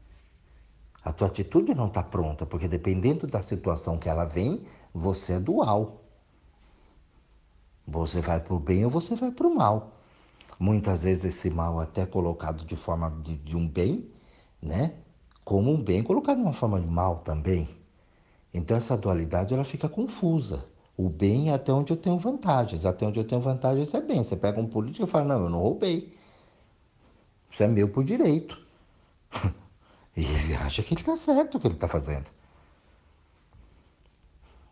A 1.05 1.13
tua 1.13 1.27
atitude 1.27 1.75
não 1.75 1.89
está 1.89 2.05
pronta, 2.05 2.47
porque 2.47 2.69
dependendo 2.69 3.27
da 3.27 3.43
situação 3.43 3.99
que 3.99 4.09
ela 4.09 4.25
vem, 4.25 4.65
você 4.95 5.33
é 5.33 5.41
dual. 5.41 6.05
Você 7.85 8.21
vai 8.21 8.39
para 8.39 8.55
o 8.55 8.61
bem 8.61 8.85
ou 8.85 8.91
você 8.91 9.17
vai 9.17 9.33
para 9.33 9.49
o 9.49 9.53
mal. 9.53 9.99
Muitas 10.57 11.03
vezes 11.03 11.25
esse 11.25 11.51
mal 11.51 11.81
até 11.81 12.07
colocado 12.07 12.65
de 12.65 12.77
forma 12.77 13.11
de, 13.25 13.37
de 13.37 13.57
um 13.57 13.69
bem, 13.69 14.09
né? 14.63 14.95
Como 15.45 15.71
um 15.71 15.83
bem 15.83 16.03
colocado 16.03 16.37
de 16.37 16.43
uma 16.43 16.53
forma 16.53 16.81
de 16.81 16.87
mal 16.87 17.19
também. 17.19 17.69
Então 18.53 18.77
essa 18.77 18.97
dualidade 18.97 19.55
ela 19.55 19.65
fica 19.65 19.89
confusa. 19.89 20.65
O 20.97 21.09
bem 21.09 21.51
é 21.51 21.55
até 21.55 21.73
onde 21.73 21.93
eu 21.93 21.97
tenho 21.97 22.19
vantagens, 22.19 22.85
até 22.85 23.07
onde 23.07 23.19
eu 23.19 23.25
tenho 23.25 23.41
vantagens 23.41 23.93
é 23.95 24.01
bem. 24.01 24.23
Você 24.23 24.37
pega 24.37 24.61
um 24.61 24.67
político 24.67 25.05
e 25.05 25.07
fala, 25.07 25.25
não, 25.25 25.45
eu 25.45 25.51
não 25.51 25.59
roubei. 25.61 26.13
Isso 27.51 27.63
é 27.63 27.69
meu 27.69 27.89
por 27.89 28.05
direito. 28.05 28.61
e 30.17 30.25
ele 30.25 30.55
acha 30.55 30.83
que 30.83 30.95
ele 30.95 31.01
está 31.01 31.17
certo 31.17 31.57
o 31.57 31.61
que 31.61 31.67
ele 31.67 31.75
está 31.75 31.89
fazendo. 31.89 32.31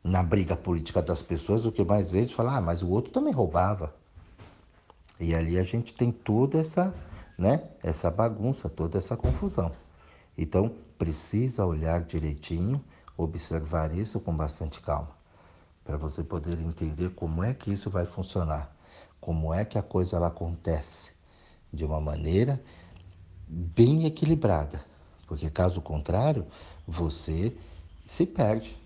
Na 0.05 0.23
briga 0.23 0.57
política 0.57 1.03
das 1.03 1.23
pessoas, 1.23 1.67
o 1.67 1.73
que 1.73 1.85
mais 1.85 2.11
vezes 2.11 2.33
fala, 2.33 2.57
ah, 2.57 2.61
mas 2.61 2.83
o 2.83 2.89
outro 2.89 3.13
também 3.13 3.33
roubava. 3.33 3.95
E 5.19 5.35
ali 5.35 5.59
a 5.59 5.63
gente 5.63 5.93
tem 5.93 6.11
toda 6.11 6.59
essa, 6.59 6.95
né, 7.37 7.63
essa 7.83 8.11
bagunça, 8.11 8.69
toda 8.69 8.97
essa 8.99 9.17
confusão. 9.17 9.73
Então, 10.37 10.75
precisa 10.99 11.65
olhar 11.65 12.03
direitinho, 12.03 12.83
observar 13.17 13.95
isso 13.95 14.21
com 14.21 14.35
bastante 14.35 14.81
calma, 14.81 15.11
para 15.85 15.97
você 15.97 16.23
poder 16.23 16.59
entender 16.61 17.11
como 17.11 17.43
é 17.45 17.53
que 17.53 17.73
isso 17.73 17.91
vai 17.91 18.07
funcionar, 18.07 18.75
como 19.21 19.53
é 19.53 19.65
que 19.65 19.79
a 19.79 19.83
coisa 19.83 20.17
ela 20.17 20.29
acontece 20.29 21.11
de 21.73 21.85
uma 21.85 22.01
maneira 22.01 22.63
bem 23.47 24.07
equilibrada, 24.07 24.85
porque 25.27 25.51
caso 25.51 25.81
contrário, 25.81 26.47
você 26.87 27.57
se 28.07 28.27
perde. 28.27 28.77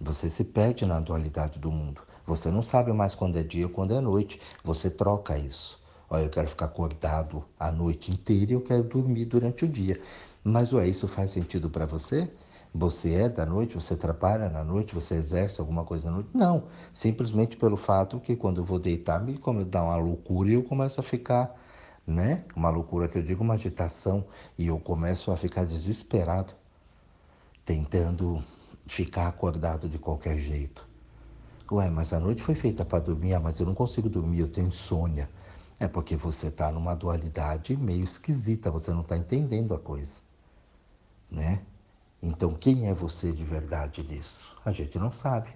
Você 0.00 0.28
se 0.28 0.44
perde 0.44 0.84
na 0.84 1.00
dualidade 1.00 1.58
do 1.58 1.70
mundo. 1.70 2.02
Você 2.26 2.50
não 2.50 2.62
sabe 2.62 2.92
mais 2.92 3.14
quando 3.14 3.38
é 3.38 3.42
dia 3.42 3.68
quando 3.68 3.94
é 3.94 4.00
noite. 4.00 4.40
Você 4.62 4.90
troca 4.90 5.38
isso. 5.38 5.80
Olha, 6.08 6.24
eu 6.24 6.30
quero 6.30 6.48
ficar 6.48 6.66
acordado 6.66 7.44
a 7.58 7.70
noite 7.72 8.10
inteira 8.12 8.52
e 8.52 8.54
eu 8.54 8.60
quero 8.60 8.84
dormir 8.84 9.24
durante 9.24 9.64
o 9.64 9.68
dia. 9.68 10.00
Mas 10.44 10.72
ué, 10.72 10.86
isso 10.86 11.08
faz 11.08 11.30
sentido 11.30 11.68
para 11.68 11.84
você? 11.86 12.30
Você 12.72 13.14
é 13.14 13.28
da 13.28 13.46
noite, 13.46 13.74
você 13.74 13.96
trabalha 13.96 14.48
na 14.48 14.62
noite, 14.62 14.94
você 14.94 15.14
exerce 15.14 15.60
alguma 15.60 15.84
coisa 15.84 16.04
na 16.04 16.12
noite? 16.12 16.28
Não, 16.34 16.64
simplesmente 16.92 17.56
pelo 17.56 17.76
fato 17.76 18.20
que 18.20 18.36
quando 18.36 18.60
eu 18.60 18.64
vou 18.64 18.78
deitar 18.78 19.20
me 19.20 19.38
dá 19.64 19.82
uma 19.82 19.96
loucura 19.96 20.50
e 20.50 20.54
eu 20.54 20.62
começo 20.62 21.00
a 21.00 21.02
ficar, 21.02 21.54
né? 22.06 22.44
Uma 22.54 22.70
loucura 22.70 23.08
que 23.08 23.18
eu 23.18 23.22
digo, 23.22 23.42
uma 23.42 23.54
agitação 23.54 24.26
e 24.58 24.66
eu 24.66 24.78
começo 24.78 25.32
a 25.32 25.36
ficar 25.36 25.64
desesperado, 25.64 26.52
tentando 27.64 28.44
ficar 28.86 29.26
acordado 29.26 29.88
de 29.88 29.98
qualquer 29.98 30.38
jeito. 30.38 30.86
Ué, 31.72 31.90
mas 31.90 32.12
a 32.12 32.20
noite 32.20 32.42
foi 32.42 32.54
feita 32.54 32.84
para 32.84 33.00
dormir, 33.00 33.34
ah, 33.34 33.40
mas 33.40 33.58
eu 33.58 33.66
não 33.66 33.74
consigo 33.74 34.08
dormir, 34.08 34.40
eu 34.40 34.48
tenho 34.48 34.68
insônia. 34.68 35.28
É 35.78 35.86
porque 35.86 36.16
você 36.16 36.48
está 36.48 36.70
numa 36.72 36.94
dualidade 36.94 37.76
meio 37.76 38.04
esquisita, 38.04 38.70
você 38.70 38.90
não 38.92 39.02
está 39.02 39.16
entendendo 39.16 39.74
a 39.74 39.78
coisa, 39.78 40.20
né? 41.30 41.60
Então, 42.22 42.54
quem 42.54 42.88
é 42.88 42.94
você 42.94 43.30
de 43.30 43.44
verdade 43.44 44.02
nisso? 44.02 44.56
A 44.64 44.72
gente 44.72 44.98
não 44.98 45.12
sabe. 45.12 45.50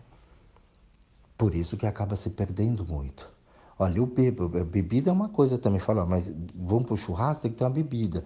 Por 1.37 1.55
isso 1.55 1.77
que 1.77 1.87
acaba 1.87 2.17
se 2.17 2.29
perdendo 2.29 2.85
muito. 2.85 3.29
Olha, 3.79 3.97
eu 3.97 4.07
bebo, 4.07 4.47
bebida 4.47 5.09
é 5.09 5.12
uma 5.12 5.31
coisa 5.31 5.57
também. 5.57 5.81
Fala, 5.81 6.05
mas 6.05 6.31
vamos 6.55 6.85
para 6.85 6.95
o 6.95 6.99
churrasco, 6.99 7.43
tem 7.43 7.50
que 7.50 7.57
ter 7.57 7.65
uma 7.65 7.71
bebida. 7.71 8.23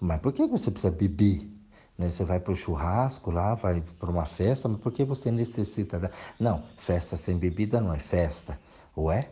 Mas 0.00 0.20
por 0.20 0.30
que 0.32 0.46
você 0.46 0.70
precisa 0.70 0.92
beber? 0.92 1.50
Né? 1.96 2.10
Você 2.10 2.22
vai 2.22 2.38
para 2.38 2.52
o 2.52 2.56
churrasco 2.56 3.30
lá, 3.30 3.54
vai 3.54 3.80
para 3.98 4.10
uma 4.10 4.26
festa, 4.26 4.68
mas 4.68 4.78
por 4.78 4.92
que 4.92 5.02
você 5.04 5.30
necessita 5.30 5.98
da... 5.98 6.10
Não, 6.38 6.62
festa 6.76 7.16
sem 7.16 7.38
bebida 7.38 7.80
não 7.80 7.94
é 7.94 7.98
festa. 7.98 8.60
Ou 8.94 9.10
é? 9.10 9.30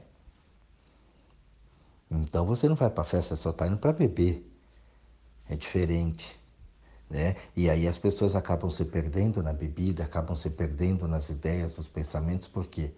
Então 2.11 2.47
você 2.47 2.69
não 2.69 2.77
vai 2.77 2.91
para 2.91 3.05
festa, 3.05 3.37
só 3.37 3.51
está 3.51 3.67
indo 3.67 3.77
para 3.77 3.93
beber. 3.93 4.45
É 5.49 5.57
diferente. 5.57 6.39
Né? 7.09 7.37
E 7.57 7.71
aí 7.71 7.89
as 7.89 7.99
pessoas 7.99 8.37
acabam 8.37 8.71
se 8.71 8.85
perdendo 8.85 9.43
na 9.43 9.53
bebida, 9.53 10.05
acabam 10.05 10.37
se 10.37 10.51
perdendo 10.51 11.09
nas 11.09 11.31
ideias, 11.31 11.77
nos 11.77 11.89
pensamentos, 11.89 12.49
por 12.49 12.67
quê? 12.67 12.93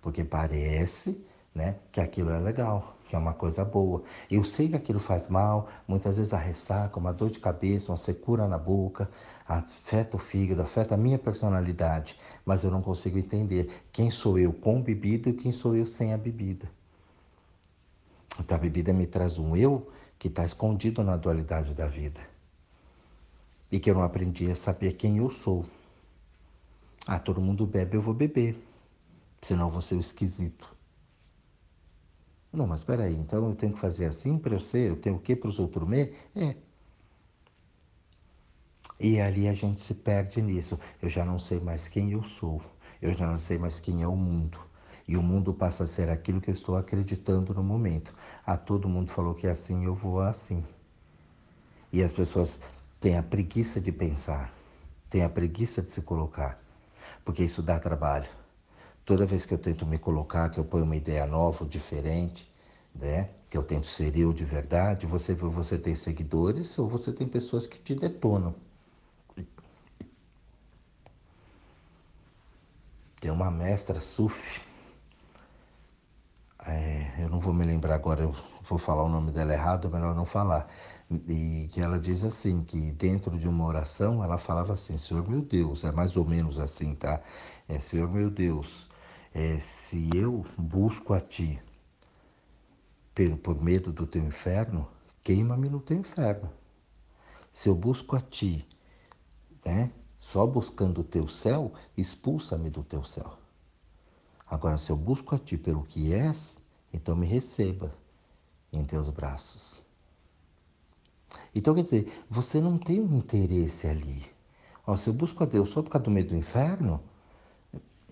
Porque 0.00 0.24
parece 0.24 1.20
né, 1.54 1.76
que 1.92 2.00
aquilo 2.00 2.30
é 2.30 2.38
legal, 2.38 2.96
que 3.08 3.14
é 3.14 3.18
uma 3.18 3.32
coisa 3.32 3.64
boa. 3.64 4.02
Eu 4.30 4.42
sei 4.42 4.68
que 4.68 4.76
aquilo 4.76 4.98
faz 4.98 5.28
mal, 5.28 5.68
muitas 5.86 6.16
vezes 6.16 6.32
a 6.32 6.38
ressaca, 6.38 6.98
uma 6.98 7.12
dor 7.12 7.30
de 7.30 7.38
cabeça, 7.38 7.92
uma 7.92 7.96
secura 7.96 8.48
na 8.48 8.58
boca, 8.58 9.08
afeta 9.46 10.16
o 10.16 10.20
fígado, 10.20 10.62
afeta 10.62 10.94
a 10.94 10.98
minha 10.98 11.18
personalidade, 11.18 12.18
mas 12.44 12.64
eu 12.64 12.70
não 12.70 12.82
consigo 12.82 13.16
entender 13.16 13.84
quem 13.92 14.10
sou 14.10 14.38
eu 14.38 14.52
com 14.52 14.82
bebida 14.82 15.30
e 15.30 15.32
quem 15.32 15.52
sou 15.52 15.74
eu 15.74 15.86
sem 15.86 16.12
a 16.12 16.18
bebida. 16.18 16.68
Então 18.38 18.56
a 18.56 18.60
bebida 18.60 18.92
me 18.92 19.06
traz 19.06 19.38
um 19.38 19.56
eu 19.56 19.90
que 20.18 20.28
está 20.28 20.44
escondido 20.44 21.02
na 21.02 21.16
dualidade 21.16 21.74
da 21.74 21.86
vida. 21.86 22.20
E 23.70 23.80
que 23.80 23.90
eu 23.90 23.94
não 23.94 24.02
aprendi 24.02 24.50
a 24.50 24.54
saber 24.54 24.92
quem 24.92 25.18
eu 25.18 25.30
sou. 25.30 25.64
Ah, 27.06 27.18
todo 27.18 27.40
mundo 27.40 27.66
bebe, 27.66 27.96
eu 27.96 28.02
vou 28.02 28.14
beber. 28.14 28.56
Senão 29.42 29.66
eu 29.66 29.70
vou 29.70 29.82
ser 29.82 29.94
o 29.94 30.00
esquisito. 30.00 30.74
Não, 32.52 32.66
mas 32.66 32.80
espera 32.80 33.04
aí, 33.04 33.14
então 33.14 33.46
eu 33.48 33.54
tenho 33.54 33.74
que 33.74 33.78
fazer 33.78 34.06
assim 34.06 34.38
para 34.38 34.54
eu 34.54 34.60
ser? 34.60 34.90
Eu 34.90 34.96
tenho 34.96 35.16
o 35.16 35.20
que 35.20 35.36
para 35.36 35.48
os 35.48 35.58
outros 35.58 35.86
me? 35.88 36.14
É. 36.34 36.56
E 38.98 39.20
ali 39.20 39.46
a 39.48 39.52
gente 39.52 39.80
se 39.80 39.94
perde 39.94 40.40
nisso. 40.40 40.78
Eu 41.02 41.08
já 41.08 41.24
não 41.24 41.38
sei 41.38 41.60
mais 41.60 41.86
quem 41.86 42.12
eu 42.12 42.22
sou. 42.22 42.62
Eu 43.00 43.14
já 43.14 43.26
não 43.26 43.38
sei 43.38 43.58
mais 43.58 43.78
quem 43.78 44.02
é 44.02 44.08
o 44.08 44.16
mundo. 44.16 44.58
E 45.06 45.16
o 45.16 45.22
mundo 45.22 45.54
passa 45.54 45.84
a 45.84 45.86
ser 45.86 46.08
aquilo 46.08 46.40
que 46.40 46.50
eu 46.50 46.54
estou 46.54 46.76
acreditando 46.76 47.54
no 47.54 47.62
momento. 47.62 48.12
Ah, 48.44 48.56
todo 48.56 48.88
mundo 48.88 49.12
falou 49.12 49.34
que 49.34 49.46
é 49.46 49.50
assim, 49.50 49.84
eu 49.84 49.94
vou 49.94 50.20
assim. 50.20 50.64
E 51.92 52.02
as 52.02 52.12
pessoas 52.12 52.60
têm 53.00 53.16
a 53.16 53.22
preguiça 53.22 53.80
de 53.80 53.92
pensar, 53.92 54.52
têm 55.08 55.22
a 55.22 55.28
preguiça 55.28 55.80
de 55.80 55.90
se 55.90 56.02
colocar, 56.02 56.60
porque 57.24 57.44
isso 57.44 57.62
dá 57.62 57.78
trabalho. 57.78 58.28
Toda 59.04 59.24
vez 59.24 59.46
que 59.46 59.54
eu 59.54 59.58
tento 59.58 59.86
me 59.86 59.98
colocar, 59.98 60.50
que 60.50 60.58
eu 60.58 60.64
ponho 60.64 60.84
uma 60.84 60.96
ideia 60.96 61.24
nova, 61.24 61.64
diferente, 61.64 62.52
né? 62.92 63.30
que 63.48 63.56
eu 63.56 63.62
tento 63.62 63.86
ser 63.86 64.18
eu 64.18 64.32
de 64.32 64.44
verdade, 64.44 65.06
você, 65.06 65.32
você 65.34 65.78
tem 65.78 65.94
seguidores 65.94 66.76
ou 66.78 66.88
você 66.88 67.12
tem 67.12 67.28
pessoas 67.28 67.66
que 67.66 67.78
te 67.78 67.94
detonam. 67.94 68.54
Tem 73.20 73.30
uma 73.30 73.50
mestra 73.50 73.98
Sufi, 73.98 74.60
é, 76.66 77.14
eu 77.18 77.28
não 77.28 77.40
vou 77.40 77.52
me 77.54 77.64
lembrar 77.64 77.94
agora, 77.94 78.22
eu 78.22 78.34
vou 78.68 78.78
falar 78.78 79.04
o 79.04 79.08
nome 79.08 79.30
dela 79.32 79.52
errado, 79.52 79.88
é 79.88 79.90
melhor 79.90 80.14
não 80.14 80.26
falar. 80.26 80.68
E 81.28 81.68
que 81.70 81.80
ela 81.80 81.98
diz 81.98 82.24
assim, 82.24 82.62
que 82.62 82.90
dentro 82.92 83.38
de 83.38 83.48
uma 83.48 83.64
oração 83.64 84.22
ela 84.24 84.38
falava 84.38 84.72
assim, 84.72 84.98
Senhor 84.98 85.28
meu 85.28 85.42
Deus, 85.42 85.84
é 85.84 85.92
mais 85.92 86.16
ou 86.16 86.24
menos 86.24 86.58
assim, 86.58 86.94
tá? 86.94 87.20
É, 87.68 87.78
Senhor 87.78 88.10
meu 88.10 88.30
Deus, 88.30 88.88
é, 89.32 89.58
se 89.60 90.10
eu 90.14 90.44
busco 90.58 91.14
a 91.14 91.20
Ti 91.20 91.60
por, 93.14 93.36
por 93.38 93.62
medo 93.62 93.92
do 93.92 94.06
Teu 94.06 94.22
inferno, 94.22 94.88
queima-me 95.22 95.68
no 95.68 95.80
Teu 95.80 95.96
inferno. 95.96 96.50
Se 97.52 97.68
eu 97.68 97.74
busco 97.74 98.16
a 98.16 98.20
Ti, 98.20 98.66
né? 99.64 99.90
Só 100.18 100.46
buscando 100.46 101.02
o 101.02 101.04
teu 101.04 101.28
céu, 101.28 101.72
expulsa-me 101.96 102.70
do 102.70 102.82
teu 102.82 103.04
céu. 103.04 103.38
Agora, 104.48 104.78
se 104.78 104.90
eu 104.90 104.96
busco 104.96 105.34
a 105.34 105.38
ti 105.38 105.56
pelo 105.56 105.82
que 105.82 106.12
és, 106.12 106.60
então 106.92 107.16
me 107.16 107.26
receba 107.26 107.92
em 108.72 108.84
teus 108.84 109.08
braços. 109.10 109.84
Então, 111.54 111.74
quer 111.74 111.82
dizer, 111.82 112.12
você 112.30 112.60
não 112.60 112.78
tem 112.78 113.00
um 113.00 113.18
interesse 113.18 113.86
ali. 113.86 114.24
Ó, 114.86 114.96
se 114.96 115.10
eu 115.10 115.14
busco 115.14 115.42
a 115.42 115.46
Deus 115.46 115.70
só 115.70 115.82
por 115.82 115.90
causa 115.90 116.04
do 116.04 116.10
medo 116.10 116.28
do 116.28 116.36
inferno, 116.36 117.02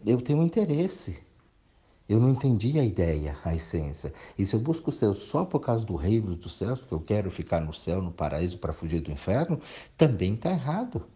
eu 0.05 0.21
tenho 0.21 0.41
um 0.41 0.45
interesse. 0.45 1.23
Eu 2.09 2.21
não 2.21 2.31
entendi 2.31 2.79
a 2.79 2.85
ideia, 2.85 3.39
a 3.45 3.55
essência. 3.55 4.13
E 4.37 4.45
se 4.45 4.55
eu 4.55 4.61
busco 4.61 4.91
o 4.91 4.93
céu 4.93 5.15
só 5.15 5.45
por 5.45 5.61
causa 5.61 5.85
do 5.85 5.97
reino 5.97 6.37
dos 6.37 6.55
céus, 6.59 6.81
porque 6.81 6.95
eu 6.95 7.01
quero 7.01 7.31
ficar 7.31 7.61
no 7.61 7.73
céu, 7.73 8.03
no 8.03 8.13
paraíso, 8.13 8.59
para 8.59 8.75
fugir 8.75 9.01
do 9.01 9.11
inferno, 9.11 9.61
também 9.97 10.35
está 10.35 10.51
errado. 10.51 11.07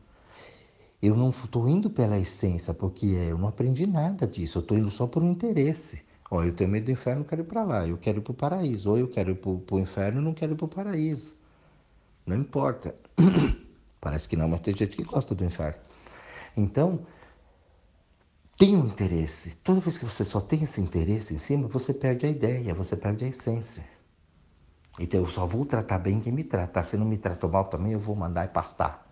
Eu 1.01 1.17
não 1.17 1.31
estou 1.31 1.69
indo 1.69 1.89
pela 1.89 2.19
essência, 2.19 2.75
porque 2.75 3.07
eu 3.07 3.39
não 3.39 3.49
aprendi 3.49 3.87
nada 3.87 4.27
disso. 4.27 4.59
Eu 4.59 4.63
estou 4.63 4.77
indo 4.77 4.91
só 4.91 5.07
por 5.07 5.23
um 5.23 5.31
interesse. 5.31 6.03
Ó, 6.31 6.43
eu 6.43 6.53
tenho 6.53 6.69
medo 6.69 6.87
do 6.87 6.91
inferno, 6.91 7.25
quero 7.25 7.43
ir 7.43 7.45
para 7.45 7.63
lá. 7.63 7.87
Eu 7.87 7.97
quero 7.97 8.19
ir 8.19 8.21
para 8.21 8.33
o 8.33 8.35
paraíso. 8.35 8.91
Ou 8.91 8.99
eu 8.99 9.09
quero 9.09 9.31
ir 9.31 9.37
para 9.37 9.77
o 9.77 9.79
inferno, 9.79 10.21
não 10.21 10.35
quero 10.35 10.55
ir 10.55 10.57
para 10.57 10.65
o 10.65 10.69
paraíso. 10.69 11.37
Não 12.27 12.37
importa. 12.37 12.97
Parece 14.01 14.29
que 14.29 14.37
não, 14.37 14.49
mas 14.49 14.61
tem 14.61 14.75
gente 14.75 14.97
que 14.97 15.05
gosta 15.05 15.35
do 15.35 15.45
inferno. 15.45 15.79
Então, 16.57 17.07
tem 18.57 18.77
um 18.77 18.87
interesse. 18.87 19.55
Toda 19.63 19.81
vez 19.81 19.97
que 19.99 20.05
você 20.05 20.25
só 20.25 20.41
tem 20.41 20.65
esse 20.65 20.81
interesse 20.81 21.33
em 21.33 21.39
cima, 21.39 21.69
você 21.69 21.95
perde 21.95 22.27
a 22.27 22.29
ideia, 22.29 22.75
você 22.75 22.97
perde 22.97 23.25
a 23.25 23.29
essência. 23.29 23.85
Então, 24.99 25.21
eu 25.21 25.29
só 25.29 25.47
vou 25.47 25.65
tratar 25.65 25.99
bem 25.99 26.21
quem 26.21 26.33
me 26.33 26.43
trata. 26.43 26.83
Se 26.83 26.97
não 26.97 27.07
me 27.07 27.17
tratou 27.17 27.49
mal 27.49 27.67
também, 27.67 27.93
eu 27.93 28.01
vou 28.01 28.17
mandar 28.17 28.45
e 28.45 28.49
pastar. 28.49 29.08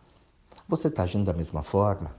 Você 0.68 0.88
está 0.88 1.04
agindo 1.04 1.24
da 1.24 1.32
mesma 1.32 1.62
forma? 1.62 2.14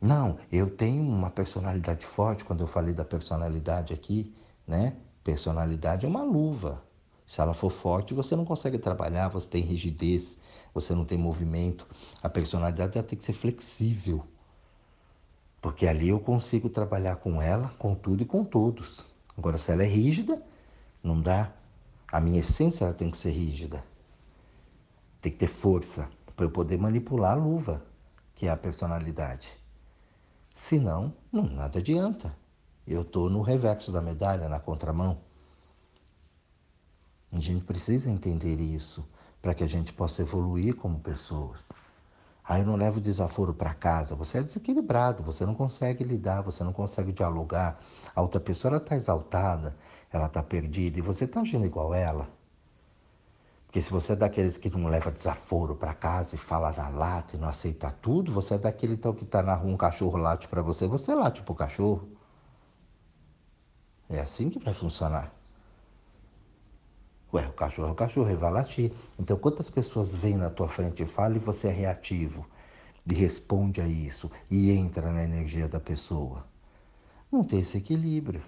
Não, 0.00 0.38
eu 0.50 0.68
tenho 0.68 1.02
uma 1.02 1.30
personalidade 1.30 2.04
forte. 2.04 2.44
Quando 2.44 2.60
eu 2.60 2.66
falei 2.66 2.92
da 2.92 3.04
personalidade 3.04 3.92
aqui, 3.94 4.34
né? 4.66 4.96
Personalidade 5.22 6.06
é 6.06 6.08
uma 6.08 6.24
luva. 6.24 6.82
Se 7.24 7.40
ela 7.40 7.54
for 7.54 7.70
forte, 7.70 8.12
você 8.12 8.34
não 8.34 8.44
consegue 8.44 8.78
trabalhar, 8.78 9.28
você 9.28 9.48
tem 9.48 9.62
rigidez, 9.62 10.36
você 10.74 10.94
não 10.94 11.04
tem 11.04 11.16
movimento. 11.16 11.86
A 12.20 12.28
personalidade 12.28 12.98
ela 12.98 13.06
tem 13.06 13.18
que 13.18 13.24
ser 13.24 13.32
flexível. 13.32 14.24
Porque 15.60 15.86
ali 15.86 16.08
eu 16.08 16.18
consigo 16.18 16.68
trabalhar 16.68 17.16
com 17.16 17.40
ela, 17.40 17.68
com 17.78 17.94
tudo 17.94 18.22
e 18.22 18.26
com 18.26 18.44
todos. 18.44 19.04
Agora, 19.38 19.56
se 19.56 19.70
ela 19.70 19.84
é 19.84 19.86
rígida, 19.86 20.42
não 21.02 21.20
dá. 21.20 21.52
A 22.10 22.20
minha 22.20 22.40
essência 22.40 22.84
ela 22.84 22.94
tem 22.94 23.10
que 23.10 23.16
ser 23.16 23.30
rígida. 23.30 23.84
Tem 25.20 25.30
que 25.30 25.38
ter 25.38 25.48
força 25.48 26.08
para 26.36 26.46
eu 26.46 26.50
poder 26.50 26.78
manipular 26.78 27.32
a 27.32 27.40
luva, 27.40 27.82
que 28.34 28.46
é 28.46 28.50
a 28.50 28.56
personalidade. 28.56 29.50
Senão, 30.54 31.14
não, 31.32 31.44
nada 31.44 31.78
adianta. 31.78 32.36
Eu 32.86 33.02
estou 33.02 33.30
no 33.30 33.42
reverso 33.42 33.92
da 33.92 34.00
medalha, 34.00 34.48
na 34.48 34.58
contramão. 34.58 35.18
A 37.32 37.38
gente 37.38 37.64
precisa 37.64 38.10
entender 38.10 38.60
isso 38.60 39.06
para 39.40 39.54
que 39.54 39.64
a 39.64 39.68
gente 39.68 39.92
possa 39.92 40.22
evoluir 40.22 40.76
como 40.76 41.00
pessoas. 41.00 41.70
Aí 42.44 42.60
eu 42.60 42.66
não 42.66 42.76
levo 42.76 43.00
desaforo 43.00 43.54
para 43.54 43.72
casa. 43.72 44.14
Você 44.14 44.38
é 44.38 44.42
desequilibrado, 44.42 45.22
você 45.22 45.46
não 45.46 45.54
consegue 45.54 46.04
lidar, 46.04 46.42
você 46.42 46.64
não 46.64 46.72
consegue 46.72 47.12
dialogar. 47.12 47.78
A 48.14 48.20
outra 48.20 48.40
pessoa 48.40 48.76
está 48.76 48.96
exaltada, 48.96 49.76
ela 50.10 50.26
está 50.26 50.42
perdida 50.42 50.98
e 50.98 51.02
você 51.02 51.24
está 51.24 51.40
agindo 51.40 51.64
igual 51.64 51.94
ela. 51.94 52.28
Porque 53.72 53.80
se 53.80 53.90
você 53.90 54.12
é 54.12 54.16
daqueles 54.16 54.58
que 54.58 54.68
não 54.68 54.86
leva 54.86 55.10
desaforo 55.10 55.74
para 55.74 55.94
casa 55.94 56.34
e 56.34 56.38
fala 56.38 56.70
na 56.72 56.90
lata 56.90 57.36
e 57.36 57.40
não 57.40 57.48
aceita 57.48 57.90
tudo, 57.90 58.30
você 58.30 58.52
é 58.52 58.58
daquele 58.58 58.92
então 58.92 59.14
que 59.14 59.24
está 59.24 59.42
na 59.42 59.54
rua, 59.54 59.72
um 59.72 59.78
cachorro 59.78 60.18
late 60.18 60.46
para 60.46 60.60
você, 60.60 60.86
você 60.86 61.14
late 61.14 61.40
para 61.40 61.52
o 61.52 61.54
cachorro. 61.54 62.06
É 64.10 64.20
assim 64.20 64.50
que 64.50 64.58
vai 64.58 64.74
funcionar. 64.74 65.34
Ué, 67.32 67.48
o 67.48 67.52
cachorro 67.54 67.88
é 67.88 67.92
o 67.92 67.94
cachorro, 67.94 68.28
ele 68.28 68.36
vai 68.36 68.52
latir. 68.52 68.92
Então, 69.18 69.38
quantas 69.38 69.70
pessoas 69.70 70.12
vêm 70.12 70.36
na 70.36 70.50
tua 70.50 70.68
frente 70.68 71.02
e 71.02 71.06
falam 71.06 71.36
e 71.36 71.40
você 71.40 71.68
é 71.68 71.72
reativo 71.72 72.46
e 73.10 73.14
responde 73.14 73.80
a 73.80 73.86
isso 73.86 74.30
e 74.50 74.70
entra 74.70 75.10
na 75.10 75.24
energia 75.24 75.66
da 75.66 75.80
pessoa? 75.80 76.46
Não 77.32 77.42
tem 77.42 77.60
esse 77.60 77.78
equilíbrio. 77.78 78.42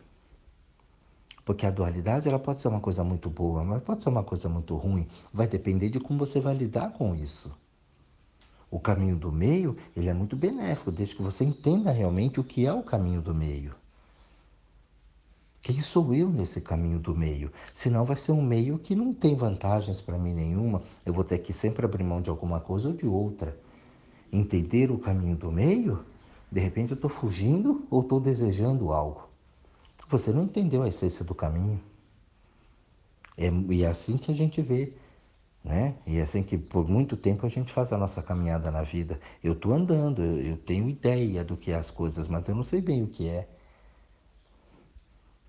Porque 1.45 1.67
a 1.67 1.71
dualidade 1.71 2.29
ela 2.29 2.39
pode 2.39 2.61
ser 2.61 2.69
uma 2.69 2.81
coisa 2.81 3.05
muito 3.05 3.29
boa, 3.29 3.63
mas 3.63 3.83
pode 3.83 4.03
ser 4.03 4.09
uma 4.09 4.25
coisa 4.25 4.49
muito 4.49 4.77
ruim. 4.77 5.07
Vai 5.33 5.47
depender 5.47 5.91
de 5.91 6.01
como 6.01 6.19
você 6.19 6.41
vai 6.41 6.55
lidar 6.55 6.93
com 6.93 7.15
isso. 7.15 7.53
O 8.71 8.81
caminho 8.81 9.17
do 9.17 9.31
meio 9.31 9.77
ele 9.95 10.09
é 10.09 10.15
muito 10.15 10.35
benéfico, 10.35 10.91
desde 10.91 11.15
que 11.15 11.23
você 11.23 11.45
entenda 11.45 11.93
realmente 11.93 12.41
o 12.41 12.45
que 12.45 12.67
é 12.67 12.73
o 12.73 12.83
caminho 12.83 13.21
do 13.21 13.35
meio. 13.35 13.75
Quem 15.61 15.81
sou 15.81 16.13
eu 16.13 16.29
nesse 16.29 16.61
caminho 16.61 16.99
do 16.99 17.15
meio? 17.15 17.51
Senão 17.73 18.05
vai 18.05 18.17
ser 18.17 18.33
um 18.33 18.43
meio 18.43 18.79
que 18.79 18.95
não 18.95 19.15
tem 19.15 19.35
vantagens 19.35 20.01
para 20.01 20.19
mim 20.19 20.35
nenhuma. 20.35 20.83
Eu 21.07 21.13
vou 21.15 21.25
ter 21.25 21.39
que 21.39 21.53
sempre 21.53 21.87
abrir 21.87 22.05
mão 22.05 22.21
de 22.21 22.29
alguma 22.29 22.61
coisa 22.61 22.89
ou 22.89 22.95
de 22.95 23.07
outra. 23.07 23.57
Entender 24.33 24.91
o 24.91 24.99
caminho 24.99 25.37
do 25.37 25.51
meio? 25.51 26.05
De 26.53 26.61
repente 26.61 26.91
eu 26.91 26.97
estou 26.97 27.09
fugindo 27.09 27.87
ou 27.91 28.03
estou 28.03 28.21
desejando 28.21 28.93
algo. 28.93 29.34
Você 30.09 30.33
não 30.33 30.45
entendeu 30.45 30.83
a 30.83 30.89
essência 30.89 31.25
do 31.25 31.35
caminho. 31.35 31.81
É, 33.37 33.49
e 33.71 33.83
é 33.83 33.87
assim 33.89 34.17
que 34.17 34.31
a 34.31 34.35
gente 34.35 34.63
vê, 34.63 34.95
né? 35.65 35.97
E 36.07 36.19
é 36.19 36.23
assim 36.23 36.43
que 36.43 36.57
por 36.59 36.89
muito 36.89 37.17
tempo 37.17 37.47
a 37.47 37.49
gente 37.49 37.73
faz 37.73 37.93
a 37.93 37.99
nossa 37.99 38.23
caminhada 38.23 38.71
na 38.71 38.83
vida. 38.83 39.21
Eu 39.43 39.55
estou 39.55 39.73
andando, 39.75 40.23
eu, 40.23 40.39
eu 40.41 40.57
tenho 40.57 40.89
ideia 40.89 41.45
do 41.45 41.57
que 41.57 41.71
é 41.73 41.75
as 41.75 41.91
coisas, 41.91 42.29
mas 42.29 42.49
eu 42.49 42.55
não 42.55 42.65
sei 42.65 42.81
bem 42.81 43.03
o 43.03 43.09
que 43.09 43.29
é. 43.29 43.49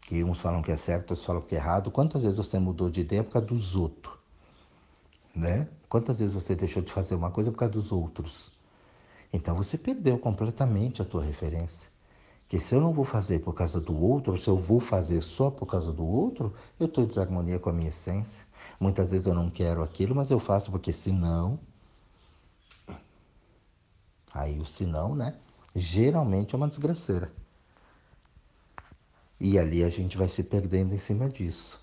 Que 0.08 0.24
uns 0.24 0.40
falam 0.40 0.62
que 0.62 0.72
é 0.72 0.78
certo, 0.78 1.12
outros 1.12 1.26
falam 1.26 1.42
que 1.42 1.56
é 1.56 1.58
errado. 1.58 1.92
Quantas 1.92 2.24
vezes 2.24 2.38
você 2.38 2.60
mudou 2.60 2.90
de 2.90 3.02
ideia 3.02 3.24
por 3.24 3.34
causa 3.34 3.48
dos 3.48 3.76
outros? 3.76 4.16
Né? 5.36 5.68
Quantas 5.90 6.20
vezes 6.20 6.34
você 6.34 6.56
deixou 6.56 6.82
de 6.82 6.92
fazer 6.92 7.16
uma 7.16 7.32
coisa 7.32 7.52
por 7.52 7.58
causa 7.58 7.74
dos 7.74 7.92
outros? 7.92 8.54
Então 9.34 9.56
você 9.56 9.78
perdeu 9.78 10.18
completamente 10.18 11.02
a 11.02 11.06
tua 11.06 11.24
referência. 11.24 11.95
Que 12.48 12.60
se 12.60 12.76
eu 12.76 12.82
não 12.82 12.94
vou 12.94 13.06
fazer 13.06 13.40
por 13.40 13.54
causa 13.54 13.80
do 13.82 14.00
outro, 14.00 14.34
ou 14.34 14.38
se 14.38 14.48
eu 14.48 14.58
vou 14.58 14.80
fazer 14.80 15.22
só 15.22 15.50
por 15.50 15.66
causa 15.66 15.92
do 15.92 16.06
outro, 16.06 16.54
eu 16.80 16.86
estou 16.86 17.04
em 17.04 17.08
desarmonia 17.08 17.60
com 17.60 17.70
a 17.70 17.74
minha 17.74 17.90
essência. 17.90 18.46
Muitas 18.80 19.12
vezes 19.12 19.28
eu 19.28 19.34
não 19.34 19.50
quero 19.50 19.82
aquilo, 19.84 20.16
mas 20.16 20.30
eu 20.30 20.40
faço 20.40 20.70
porque 20.72 20.92
senão. 20.92 21.60
Aí 24.34 24.60
o 24.60 24.66
senão, 24.66 25.16
né? 25.16 25.36
Geralmente 25.76 26.54
é 26.54 26.58
uma 26.58 26.68
desgraceira. 26.68 27.32
E 29.40 29.58
ali 29.60 29.84
a 29.84 29.90
gente 29.90 30.18
vai 30.18 30.30
se 30.30 30.44
perdendo 30.44 30.94
em 30.94 30.98
cima 30.98 31.28
disso. 31.28 31.80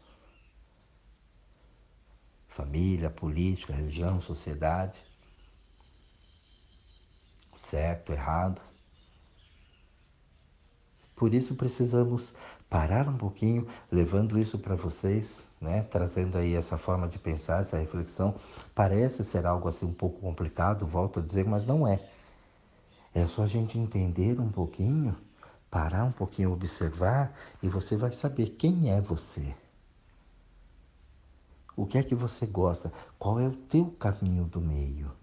Família, 2.48 3.10
política, 3.10 3.72
religião, 3.72 4.20
sociedade. 4.20 4.98
Certo, 7.56 8.12
errado. 8.12 8.60
Por 11.22 11.32
isso 11.34 11.54
precisamos 11.54 12.34
parar 12.68 13.08
um 13.08 13.16
pouquinho, 13.16 13.68
levando 13.92 14.40
isso 14.40 14.58
para 14.58 14.74
vocês, 14.74 15.40
né? 15.60 15.82
Trazendo 15.88 16.36
aí 16.36 16.56
essa 16.56 16.76
forma 16.76 17.06
de 17.06 17.16
pensar, 17.16 17.60
essa 17.60 17.76
reflexão, 17.76 18.34
parece 18.74 19.22
ser 19.22 19.46
algo 19.46 19.68
assim 19.68 19.86
um 19.86 19.92
pouco 19.92 20.18
complicado, 20.18 20.84
volto 20.84 21.20
a 21.20 21.22
dizer, 21.22 21.44
mas 21.44 21.64
não 21.64 21.86
é. 21.86 22.04
É 23.14 23.24
só 23.28 23.44
a 23.44 23.46
gente 23.46 23.78
entender 23.78 24.40
um 24.40 24.48
pouquinho, 24.48 25.16
parar 25.70 26.02
um 26.02 26.10
pouquinho, 26.10 26.52
observar 26.52 27.32
e 27.62 27.68
você 27.68 27.96
vai 27.96 28.10
saber 28.10 28.56
quem 28.58 28.90
é 28.90 29.00
você. 29.00 29.54
O 31.76 31.86
que 31.86 31.98
é 31.98 32.02
que 32.02 32.16
você 32.16 32.46
gosta? 32.46 32.92
Qual 33.16 33.38
é 33.38 33.46
o 33.46 33.52
teu 33.52 33.92
caminho 33.92 34.42
do 34.42 34.60
meio? 34.60 35.21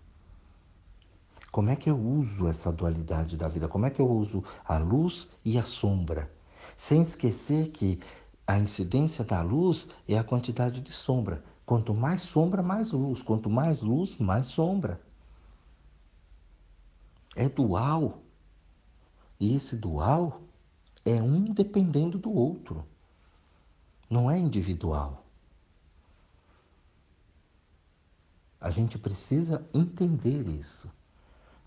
Como 1.52 1.70
é 1.70 1.76
que 1.76 1.90
eu 1.90 1.98
uso 1.98 2.48
essa 2.48 2.72
dualidade 2.72 3.36
da 3.36 3.48
vida? 3.48 3.68
Como 3.68 3.86
é 3.86 3.90
que 3.90 4.02
eu 4.02 4.10
uso 4.10 4.44
a 4.64 4.78
luz 4.78 5.28
e 5.44 5.58
a 5.58 5.64
sombra? 5.64 6.32
Sem 6.78 7.02
esquecer 7.02 7.70
que 7.70 8.00
a 8.46 8.60
incidência 8.60 9.24
da 9.24 9.42
luz 9.42 9.88
é 10.08 10.18
a 10.18 10.24
quantidade 10.24 10.82
de 10.82 10.92
sombra. 10.92 11.44
Quanto 11.66 11.94
mais 11.94 12.22
sombra, 12.22 12.62
mais 12.62 12.92
luz. 12.92 13.22
Quanto 13.22 13.50
mais 13.50 13.82
luz, 13.82 14.18
mais 14.18 14.48
sombra. 14.48 15.02
É 17.36 17.50
dual. 17.50 18.22
E 19.40 19.56
esse 19.56 19.76
dual 19.76 20.42
é 21.06 21.22
um 21.22 21.46
dependendo 21.46 22.18
do 22.18 22.32
outro. 22.32 22.86
Não 24.10 24.30
é 24.30 24.38
individual. 24.38 25.26
A 28.60 28.72
gente 28.72 28.98
precisa 28.98 29.66
entender 29.74 30.48
isso. 30.48 30.90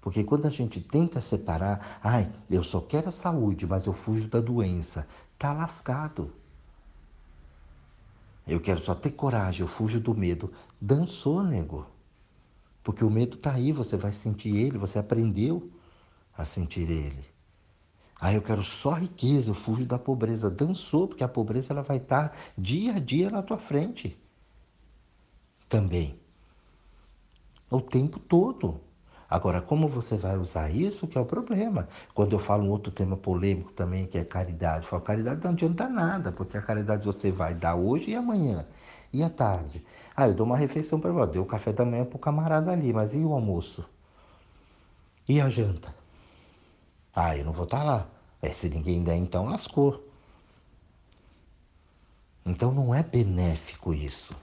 Porque 0.03 0.25
quando 0.25 0.47
a 0.47 0.51
gente 0.51 0.81
tenta 0.81 1.21
separar, 1.21 2.01
ai, 2.03 2.29
eu 2.51 2.65
só 2.65 2.81
quero 2.81 3.09
a 3.09 3.13
saúde, 3.13 3.69
mas 3.69 3.87
eu 3.87 3.93
fujo 3.93 4.29
da 4.29 4.41
doença, 4.41 5.07
tá 5.39 5.53
lascado. 5.53 6.33
Eu 8.45 8.61
quero 8.61 8.81
só 8.81 8.97
ter 8.97 9.13
coragem, 9.13 9.61
eu 9.61 9.69
fujo 9.69 10.01
do 10.01 10.13
medo. 10.13 10.53
Dançou, 10.81 11.45
nego. 11.45 11.87
Porque 12.83 13.05
o 13.05 13.11
medo 13.11 13.37
tá 13.37 13.53
aí, 13.53 13.71
você 13.71 13.97
vai 13.97 14.13
sentir 14.13 14.57
ele, 14.57 14.77
você 14.77 14.99
aprendeu 14.99 15.71
a 16.37 16.45
sentir 16.45 16.91
ele. 16.91 17.25
Ah, 18.21 18.35
eu 18.35 18.43
quero 18.43 18.65
só 18.65 18.95
riqueza, 18.95 19.51
eu 19.51 19.55
fujo 19.55 19.85
da 19.85 20.01
pobreza. 20.01 20.51
Dançou, 20.51 21.07
porque 21.07 21.23
a 21.23 21.29
pobreza 21.29 21.73
ela 21.73 21.83
vai 21.83 21.99
estar 21.99 22.31
tá 22.31 22.37
dia 22.59 22.95
a 22.95 22.99
dia 22.99 23.31
na 23.31 23.41
tua 23.41 23.59
frente. 23.59 24.19
Também. 25.69 26.19
O 27.71 27.81
tempo 27.81 28.19
todo. 28.19 28.81
Agora, 29.33 29.63
como 29.63 29.89
você 29.89 30.15
vai 30.15 30.37
usar 30.37 30.69
isso 30.69 31.07
que 31.07 31.17
é 31.17 31.21
o 31.21 31.25
problema. 31.25 31.89
Quando 32.13 32.35
eu 32.35 32.39
falo 32.39 32.65
um 32.65 32.71
outro 32.71 32.93
tema 32.93 33.17
polêmico 33.17 33.73
também, 33.73 34.07
que 34.07 34.19
é 34.19 34.25
caridade, 34.25 34.85
eu 34.85 34.91
falo, 34.91 35.01
caridade 35.01 35.43
não 35.43 35.53
adianta 35.53 35.89
nada, 35.89 36.31
porque 36.31 36.59
a 36.59 36.61
caridade 36.61 37.07
você 37.07 37.31
vai 37.33 37.55
dar 37.55 37.75
hoje 37.75 38.11
e 38.11 38.15
amanhã. 38.15 38.67
E 39.11 39.23
à 39.23 39.31
tarde? 39.31 39.83
Ah, 40.15 40.29
eu 40.29 40.35
dou 40.35 40.45
uma 40.45 40.59
refeição 40.59 41.01
para 41.01 41.11
você, 41.13 41.33
deu 41.33 41.43
o 41.45 41.47
café 41.47 41.73
da 41.73 41.83
manhã 41.83 42.05
para 42.05 42.17
o 42.17 42.19
camarada 42.19 42.71
ali, 42.73 42.93
mas 42.93 43.15
e 43.15 43.21
o 43.25 43.33
almoço? 43.33 43.83
E 45.27 45.41
a 45.41 45.49
janta? 45.49 45.95
Ah, 47.15 47.35
eu 47.35 47.47
não 47.47 47.53
vou 47.53 47.65
estar 47.65 47.79
tá 47.79 47.85
lá. 47.85 48.07
É, 48.43 48.53
se 48.53 48.69
ninguém 48.69 49.03
der, 49.03 49.17
então 49.17 49.47
lascou. 49.47 50.07
Então 52.45 52.71
não 52.71 52.95
é 52.95 53.03
benéfico 53.03 53.95
isso. 53.95 54.37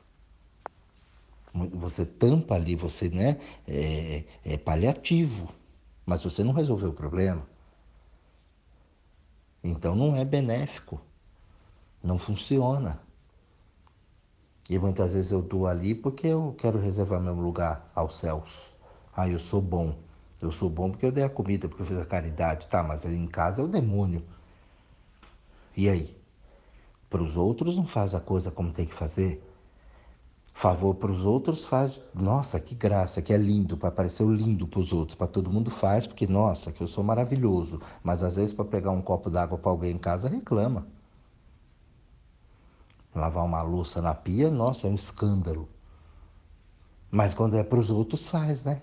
Você 1.53 2.05
tampa 2.05 2.55
ali, 2.55 2.75
você 2.75 3.09
né, 3.09 3.39
é, 3.67 4.23
é 4.45 4.57
paliativo, 4.57 5.49
mas 6.05 6.23
você 6.23 6.43
não 6.43 6.53
resolveu 6.53 6.89
o 6.89 6.93
problema. 6.93 7.45
Então 9.63 9.95
não 9.95 10.15
é 10.15 10.23
benéfico, 10.23 11.01
não 12.03 12.17
funciona. 12.17 13.01
E 14.69 14.77
muitas 14.77 15.13
vezes 15.13 15.31
eu 15.31 15.41
dou 15.41 15.65
ali 15.65 15.95
porque 15.95 16.27
eu 16.27 16.55
quero 16.57 16.77
reservar 16.79 17.19
meu 17.19 17.33
lugar 17.33 17.91
aos 17.95 18.15
céus. 18.17 18.71
Ah, 19.15 19.27
eu 19.27 19.39
sou 19.39 19.61
bom. 19.61 19.97
Eu 20.39 20.51
sou 20.51 20.69
bom 20.69 20.91
porque 20.91 21.05
eu 21.05 21.11
dei 21.11 21.23
a 21.23 21.29
comida, 21.29 21.67
porque 21.67 21.81
eu 21.81 21.87
fiz 21.87 21.97
a 21.97 22.05
caridade. 22.05 22.67
Tá, 22.67 22.83
mas 22.83 23.03
em 23.03 23.27
casa 23.27 23.61
é 23.61 23.65
o 23.65 23.67
demônio. 23.67 24.23
E 25.75 25.89
aí? 25.89 26.15
Para 27.09 27.23
os 27.23 27.35
outros 27.35 27.75
não 27.75 27.87
faz 27.87 28.13
a 28.13 28.19
coisa 28.19 28.51
como 28.51 28.71
tem 28.71 28.85
que 28.85 28.93
fazer 28.93 29.43
favor 30.59 30.93
para 30.95 31.09
os 31.09 31.23
outros 31.23 31.63
faz, 31.63 32.01
nossa, 32.13 32.59
que 32.59 32.75
graça, 32.75 33.21
que 33.21 33.31
é 33.31 33.37
lindo, 33.37 33.77
para 33.77 33.89
parecer 33.89 34.27
lindo 34.27 34.67
para 34.67 34.81
os 34.81 34.91
outros, 34.91 35.15
para 35.15 35.25
todo 35.25 35.49
mundo 35.49 35.71
faz, 35.71 36.05
porque 36.05 36.27
nossa, 36.27 36.69
que 36.69 36.81
eu 36.81 36.87
sou 36.87 37.01
maravilhoso, 37.01 37.79
mas 38.03 38.21
às 38.23 38.35
vezes 38.35 38.53
para 38.53 38.65
pegar 38.65 38.91
um 38.91 39.01
copo 39.01 39.29
d'água 39.29 39.57
para 39.57 39.71
alguém 39.71 39.91
em 39.91 39.97
casa 39.97 40.27
reclama. 40.27 40.85
Lavar 43.15 43.45
uma 43.45 43.61
louça 43.61 44.01
na 44.01 44.13
pia, 44.13 44.51
nossa, 44.51 44.85
é 44.85 44.89
um 44.89 44.95
escândalo. 44.95 45.69
Mas 47.09 47.33
quando 47.33 47.55
é 47.55 47.63
para 47.63 47.79
os 47.79 47.89
outros 47.89 48.27
faz, 48.27 48.61
né? 48.61 48.81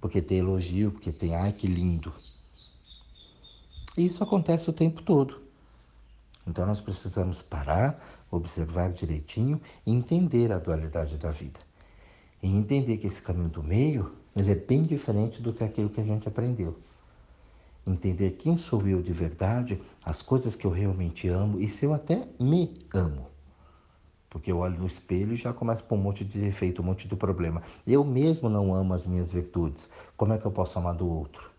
Porque 0.00 0.22
tem 0.22 0.38
elogio, 0.38 0.92
porque 0.92 1.10
tem 1.10 1.34
ai 1.34 1.52
que 1.52 1.66
lindo. 1.66 2.14
E 3.96 4.06
isso 4.06 4.22
acontece 4.22 4.70
o 4.70 4.72
tempo 4.72 5.02
todo. 5.02 5.39
Então 6.46 6.66
nós 6.66 6.80
precisamos 6.80 7.42
parar, 7.42 8.02
observar 8.30 8.90
direitinho 8.90 9.60
e 9.86 9.92
entender 9.92 10.52
a 10.52 10.58
dualidade 10.58 11.16
da 11.16 11.30
vida. 11.30 11.60
E 12.42 12.54
entender 12.54 12.96
que 12.96 13.06
esse 13.06 13.20
caminho 13.20 13.48
do 13.48 13.62
meio, 13.62 14.12
ele 14.34 14.52
é 14.52 14.54
bem 14.54 14.82
diferente 14.82 15.42
do 15.42 15.52
que 15.52 15.62
aquilo 15.62 15.90
que 15.90 16.00
a 16.00 16.04
gente 16.04 16.26
aprendeu. 16.26 16.78
Entender 17.86 18.32
quem 18.32 18.56
sou 18.56 18.86
eu 18.86 19.02
de 19.02 19.12
verdade, 19.12 19.80
as 20.04 20.22
coisas 20.22 20.54
que 20.54 20.66
eu 20.66 20.70
realmente 20.70 21.28
amo 21.28 21.60
e 21.60 21.68
se 21.68 21.84
eu 21.84 21.92
até 21.92 22.28
me 22.38 22.86
amo. 22.94 23.26
Porque 24.28 24.52
eu 24.52 24.58
olho 24.58 24.78
no 24.78 24.86
espelho 24.86 25.32
e 25.32 25.36
já 25.36 25.52
começo 25.52 25.82
por 25.84 25.96
um 25.96 26.02
monte 26.02 26.24
de 26.24 26.40
defeito, 26.40 26.80
um 26.80 26.84
monte 26.84 27.08
de 27.08 27.16
problema. 27.16 27.62
Eu 27.86 28.04
mesmo 28.04 28.48
não 28.48 28.72
amo 28.72 28.94
as 28.94 29.04
minhas 29.04 29.30
virtudes. 29.30 29.90
Como 30.16 30.32
é 30.32 30.38
que 30.38 30.46
eu 30.46 30.52
posso 30.52 30.78
amar 30.78 30.94
do 30.94 31.08
outro? 31.08 31.50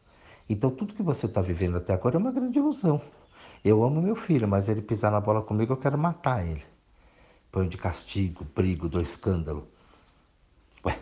Então 0.50 0.72
tudo 0.72 0.94
que 0.94 1.04
você 1.04 1.26
está 1.26 1.41
vivendo 1.41 1.78
até 1.78 1.94
agora 1.94 2.15
é 2.15 2.20
uma 2.20 2.32
grande 2.32 2.60
ilusão. 2.60 3.02
Eu 3.63 3.84
amo 3.84 4.02
meu 4.02 4.15
filho, 4.15 4.47
mas 4.47 4.69
ele 4.69 4.82
pisar 4.82 5.12
na 5.12 5.21
bola 5.21 5.41
comigo, 5.41 5.74
eu 5.74 5.78
quero 5.78 5.97
matar 5.97 6.45
ele. 6.45 6.65
Põe 7.52 7.67
de 7.67 7.78
castigo, 7.78 8.43
brigo, 8.56 8.89
do 8.89 9.00
escândalo. 9.00 9.67
Ué, 10.86 11.00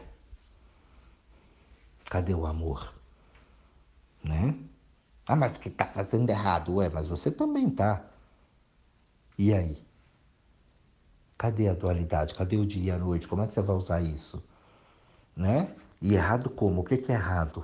cadê 2.10 2.34
o 2.34 2.46
amor? 2.46 2.94
Né? 4.24 4.56
Ah, 5.26 5.36
mas 5.36 5.58
que 5.58 5.70
tá 5.70 5.86
fazendo 5.86 6.30
errado? 6.30 6.76
Ué, 6.76 6.90
mas 6.90 7.08
você 7.08 7.32
também 7.32 7.70
tá. 7.70 8.06
E 9.38 9.54
aí? 9.54 9.82
Cadê 11.38 11.70
a 11.70 11.74
dualidade? 11.74 12.36
Cadê 12.36 12.58
o 12.58 12.66
dia 12.66 12.84
e 12.84 12.92
a 12.92 12.98
noite? 12.98 13.28
Como 13.28 13.42
é 13.42 13.48
que 13.48 13.54
você 13.54 13.62
vai 13.62 13.76
usar 13.76 14.02
isso? 14.02 14.44
Né? 15.36 15.74
E 16.02 16.14
errado 16.14 16.50
como? 16.50 16.82
O 16.82 16.84
que 16.84 16.96
é 17.12 17.16
errado? 17.16 17.64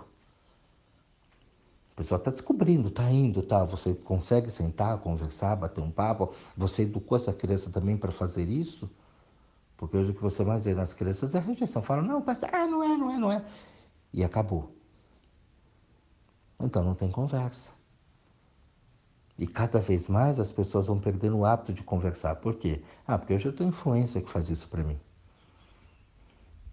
A 1.95 2.01
pessoa 2.01 2.17
está 2.17 2.29
descobrindo, 2.29 2.89
está 2.89 3.09
indo, 3.09 3.41
tá? 3.41 3.63
Você 3.63 3.93
consegue 3.93 4.49
sentar, 4.49 4.97
conversar, 4.97 5.55
bater 5.55 5.81
um 5.81 5.89
papo? 5.89 6.33
Você 6.57 6.81
educou 6.81 7.17
essa 7.17 7.31
criança 7.31 7.69
também 7.69 7.95
para 7.95 8.11
fazer 8.11 8.49
isso? 8.49 8.91
Porque 9.77 9.95
hoje 9.95 10.11
o 10.11 10.13
que 10.13 10.21
você 10.21 10.43
mais 10.43 10.65
vê 10.65 10.73
nas 10.73 10.93
crianças 10.93 11.33
é 11.33 11.39
rejeição. 11.39 11.81
Fala, 11.81 12.01
não, 12.01 12.21
tá, 12.21 12.37
ah, 12.51 12.67
não 12.67 12.83
é, 12.83 12.97
não 12.97 13.11
é, 13.11 13.17
não 13.17 13.31
é. 13.31 13.45
E 14.11 14.25
acabou. 14.25 14.75
Então 16.59 16.83
não 16.83 16.93
tem 16.93 17.09
conversa. 17.09 17.71
E 19.37 19.47
cada 19.47 19.79
vez 19.79 20.09
mais 20.09 20.37
as 20.37 20.51
pessoas 20.51 20.87
vão 20.87 20.99
perdendo 20.99 21.37
o 21.37 21.45
hábito 21.45 21.71
de 21.71 21.81
conversar. 21.81 22.35
Por 22.35 22.55
quê? 22.55 22.83
Ah, 23.07 23.17
porque 23.17 23.33
hoje 23.33 23.47
eu 23.47 23.55
tenho 23.55 23.69
influência 23.69 24.21
que 24.21 24.29
faz 24.29 24.49
isso 24.49 24.67
para 24.67 24.83
mim. 24.83 24.99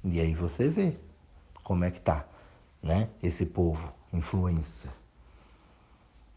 E 0.02 0.20
aí 0.20 0.34
você 0.34 0.68
vê 0.68 0.98
como 1.62 1.84
é 1.84 1.92
que 1.92 2.00
tá, 2.00 2.26
né? 2.82 3.08
Esse 3.22 3.46
povo, 3.46 3.92
influência 4.12 5.01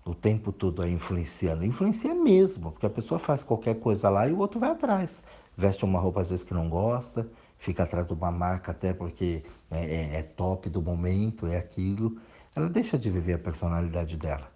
o 0.05 0.13
tempo 0.13 0.51
todo 0.51 0.83
aí 0.83 0.93
influenciando. 0.93 1.65
Influencia 1.65 2.13
mesmo, 2.13 2.71
porque 2.71 2.85
a 2.85 2.89
pessoa 2.89 3.19
faz 3.19 3.43
qualquer 3.43 3.79
coisa 3.79 4.07
lá 4.09 4.27
e 4.27 4.31
o 4.31 4.37
outro 4.37 4.59
vai 4.59 4.69
atrás. 4.69 5.23
Veste 5.57 5.83
uma 5.83 5.99
roupa 5.99 6.21
às 6.21 6.29
vezes 6.29 6.45
que 6.45 6.53
não 6.53 6.69
gosta, 6.69 7.27
fica 7.57 7.83
atrás 7.83 8.05
de 8.05 8.13
uma 8.13 8.31
marca 8.31 8.71
até 8.71 8.93
porque 8.93 9.43
é, 9.71 9.83
é, 9.83 10.19
é 10.19 10.23
top 10.23 10.69
do 10.69 10.81
momento, 10.81 11.47
é 11.47 11.57
aquilo. 11.57 12.17
Ela 12.55 12.69
deixa 12.69 12.97
de 12.97 13.09
viver 13.09 13.33
a 13.33 13.39
personalidade 13.39 14.15
dela. 14.15 14.49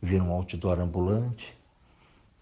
Vira 0.00 0.22
um 0.22 0.30
outdoor 0.30 0.78
ambulante. 0.78 1.56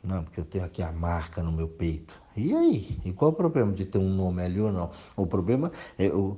Não, 0.03 0.23
porque 0.23 0.39
eu 0.39 0.45
tenho 0.45 0.65
aqui 0.65 0.83
a 0.83 0.93
marca 0.93 1.43
no 1.43 1.51
meu 1.51 1.67
peito. 1.67 2.21
E 2.37 2.55
aí? 2.55 3.01
E 3.05 3.13
qual 3.13 3.31
o 3.31 3.35
problema 3.35 3.73
de 3.73 3.87
ter 3.87 3.97
um 3.97 4.11
nome 4.11 4.43
ali 4.43 4.61
ou 4.61 4.71
não? 4.71 4.91
O 5.17 5.27
problema 5.27 5.73
é 5.99 6.09
o, 6.09 6.37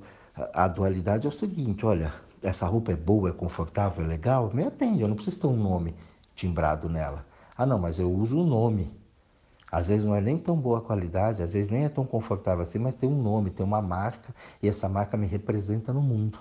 a 0.55 0.69
dualidade 0.69 1.27
é 1.27 1.29
o 1.29 1.33
seguinte, 1.33 1.85
olha, 1.85 2.15
essa 2.43 2.67
roupa 2.67 2.93
é 2.93 2.97
boa, 2.97 3.31
é 3.31 3.33
confortável, 3.33 4.05
é 4.05 4.09
legal, 4.09 4.51
me 4.53 4.65
atende, 4.65 5.03
eu 5.03 5.09
não 5.09 5.17
preciso 5.17 5.41
ter 5.41 5.47
um 5.47 5.57
nome 5.57 5.95
timbrado 6.35 6.89
nela. 6.89 7.27
Ah, 7.57 7.67
não, 7.67 7.79
mas 7.79 7.99
eu 7.99 8.13
uso 8.13 8.39
o 8.39 8.47
nome. 8.47 8.95
Às 9.71 9.89
vezes 9.89 10.05
não 10.05 10.15
é 10.15 10.21
nem 10.21 10.39
tão 10.39 10.57
boa 10.57 10.81
qualidade, 10.81 11.43
às 11.43 11.53
vezes 11.53 11.71
nem 11.71 11.85
é 11.85 11.89
tão 11.89 12.07
confortável 12.07 12.63
assim, 12.63 12.79
mas 12.79 12.95
tem 12.95 13.09
um 13.09 13.21
nome, 13.21 13.51
tem 13.51 13.65
uma 13.65 13.83
marca, 13.83 14.35
e 14.63 14.69
essa 14.69 14.89
marca 14.89 15.17
me 15.17 15.27
representa 15.27 15.93
no 15.93 16.01
mundo. 16.01 16.39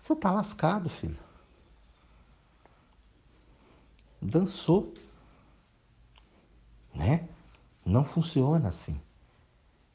Você 0.00 0.14
está 0.14 0.32
lascado, 0.32 0.90
filho. 0.90 1.18
Dançou. 4.20 4.92
Né? 6.92 7.28
Não 7.84 8.04
funciona 8.04 8.68
assim. 8.68 9.00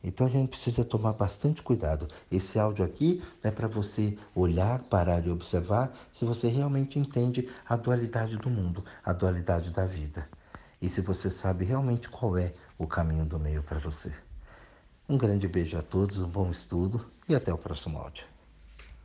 Então 0.07 0.25
a 0.25 0.29
gente 0.29 0.51
precisa 0.51 0.85
tomar 0.85 1.11
bastante 1.11 1.61
cuidado. 1.61 2.07
Esse 2.31 2.57
áudio 2.57 2.85
aqui 2.85 3.21
é 3.43 3.51
para 3.51 3.67
você 3.67 4.17
olhar, 4.33 4.79
parar 4.83 5.19
e 5.27 5.29
observar 5.29 5.91
se 6.13 6.23
você 6.23 6.47
realmente 6.47 6.97
entende 6.97 7.49
a 7.67 7.75
dualidade 7.75 8.37
do 8.37 8.49
mundo, 8.49 8.85
a 9.03 9.11
dualidade 9.11 9.69
da 9.69 9.85
vida. 9.85 10.25
E 10.81 10.87
se 10.89 11.01
você 11.01 11.29
sabe 11.29 11.65
realmente 11.65 12.07
qual 12.07 12.37
é 12.37 12.53
o 12.77 12.87
caminho 12.87 13.25
do 13.25 13.37
meio 13.37 13.61
para 13.61 13.79
você. 13.79 14.13
Um 15.09 15.17
grande 15.17 15.45
beijo 15.45 15.77
a 15.77 15.81
todos, 15.81 16.19
um 16.19 16.29
bom 16.29 16.49
estudo 16.51 17.05
e 17.27 17.35
até 17.35 17.53
o 17.53 17.57
próximo 17.57 17.97
áudio. 17.97 18.37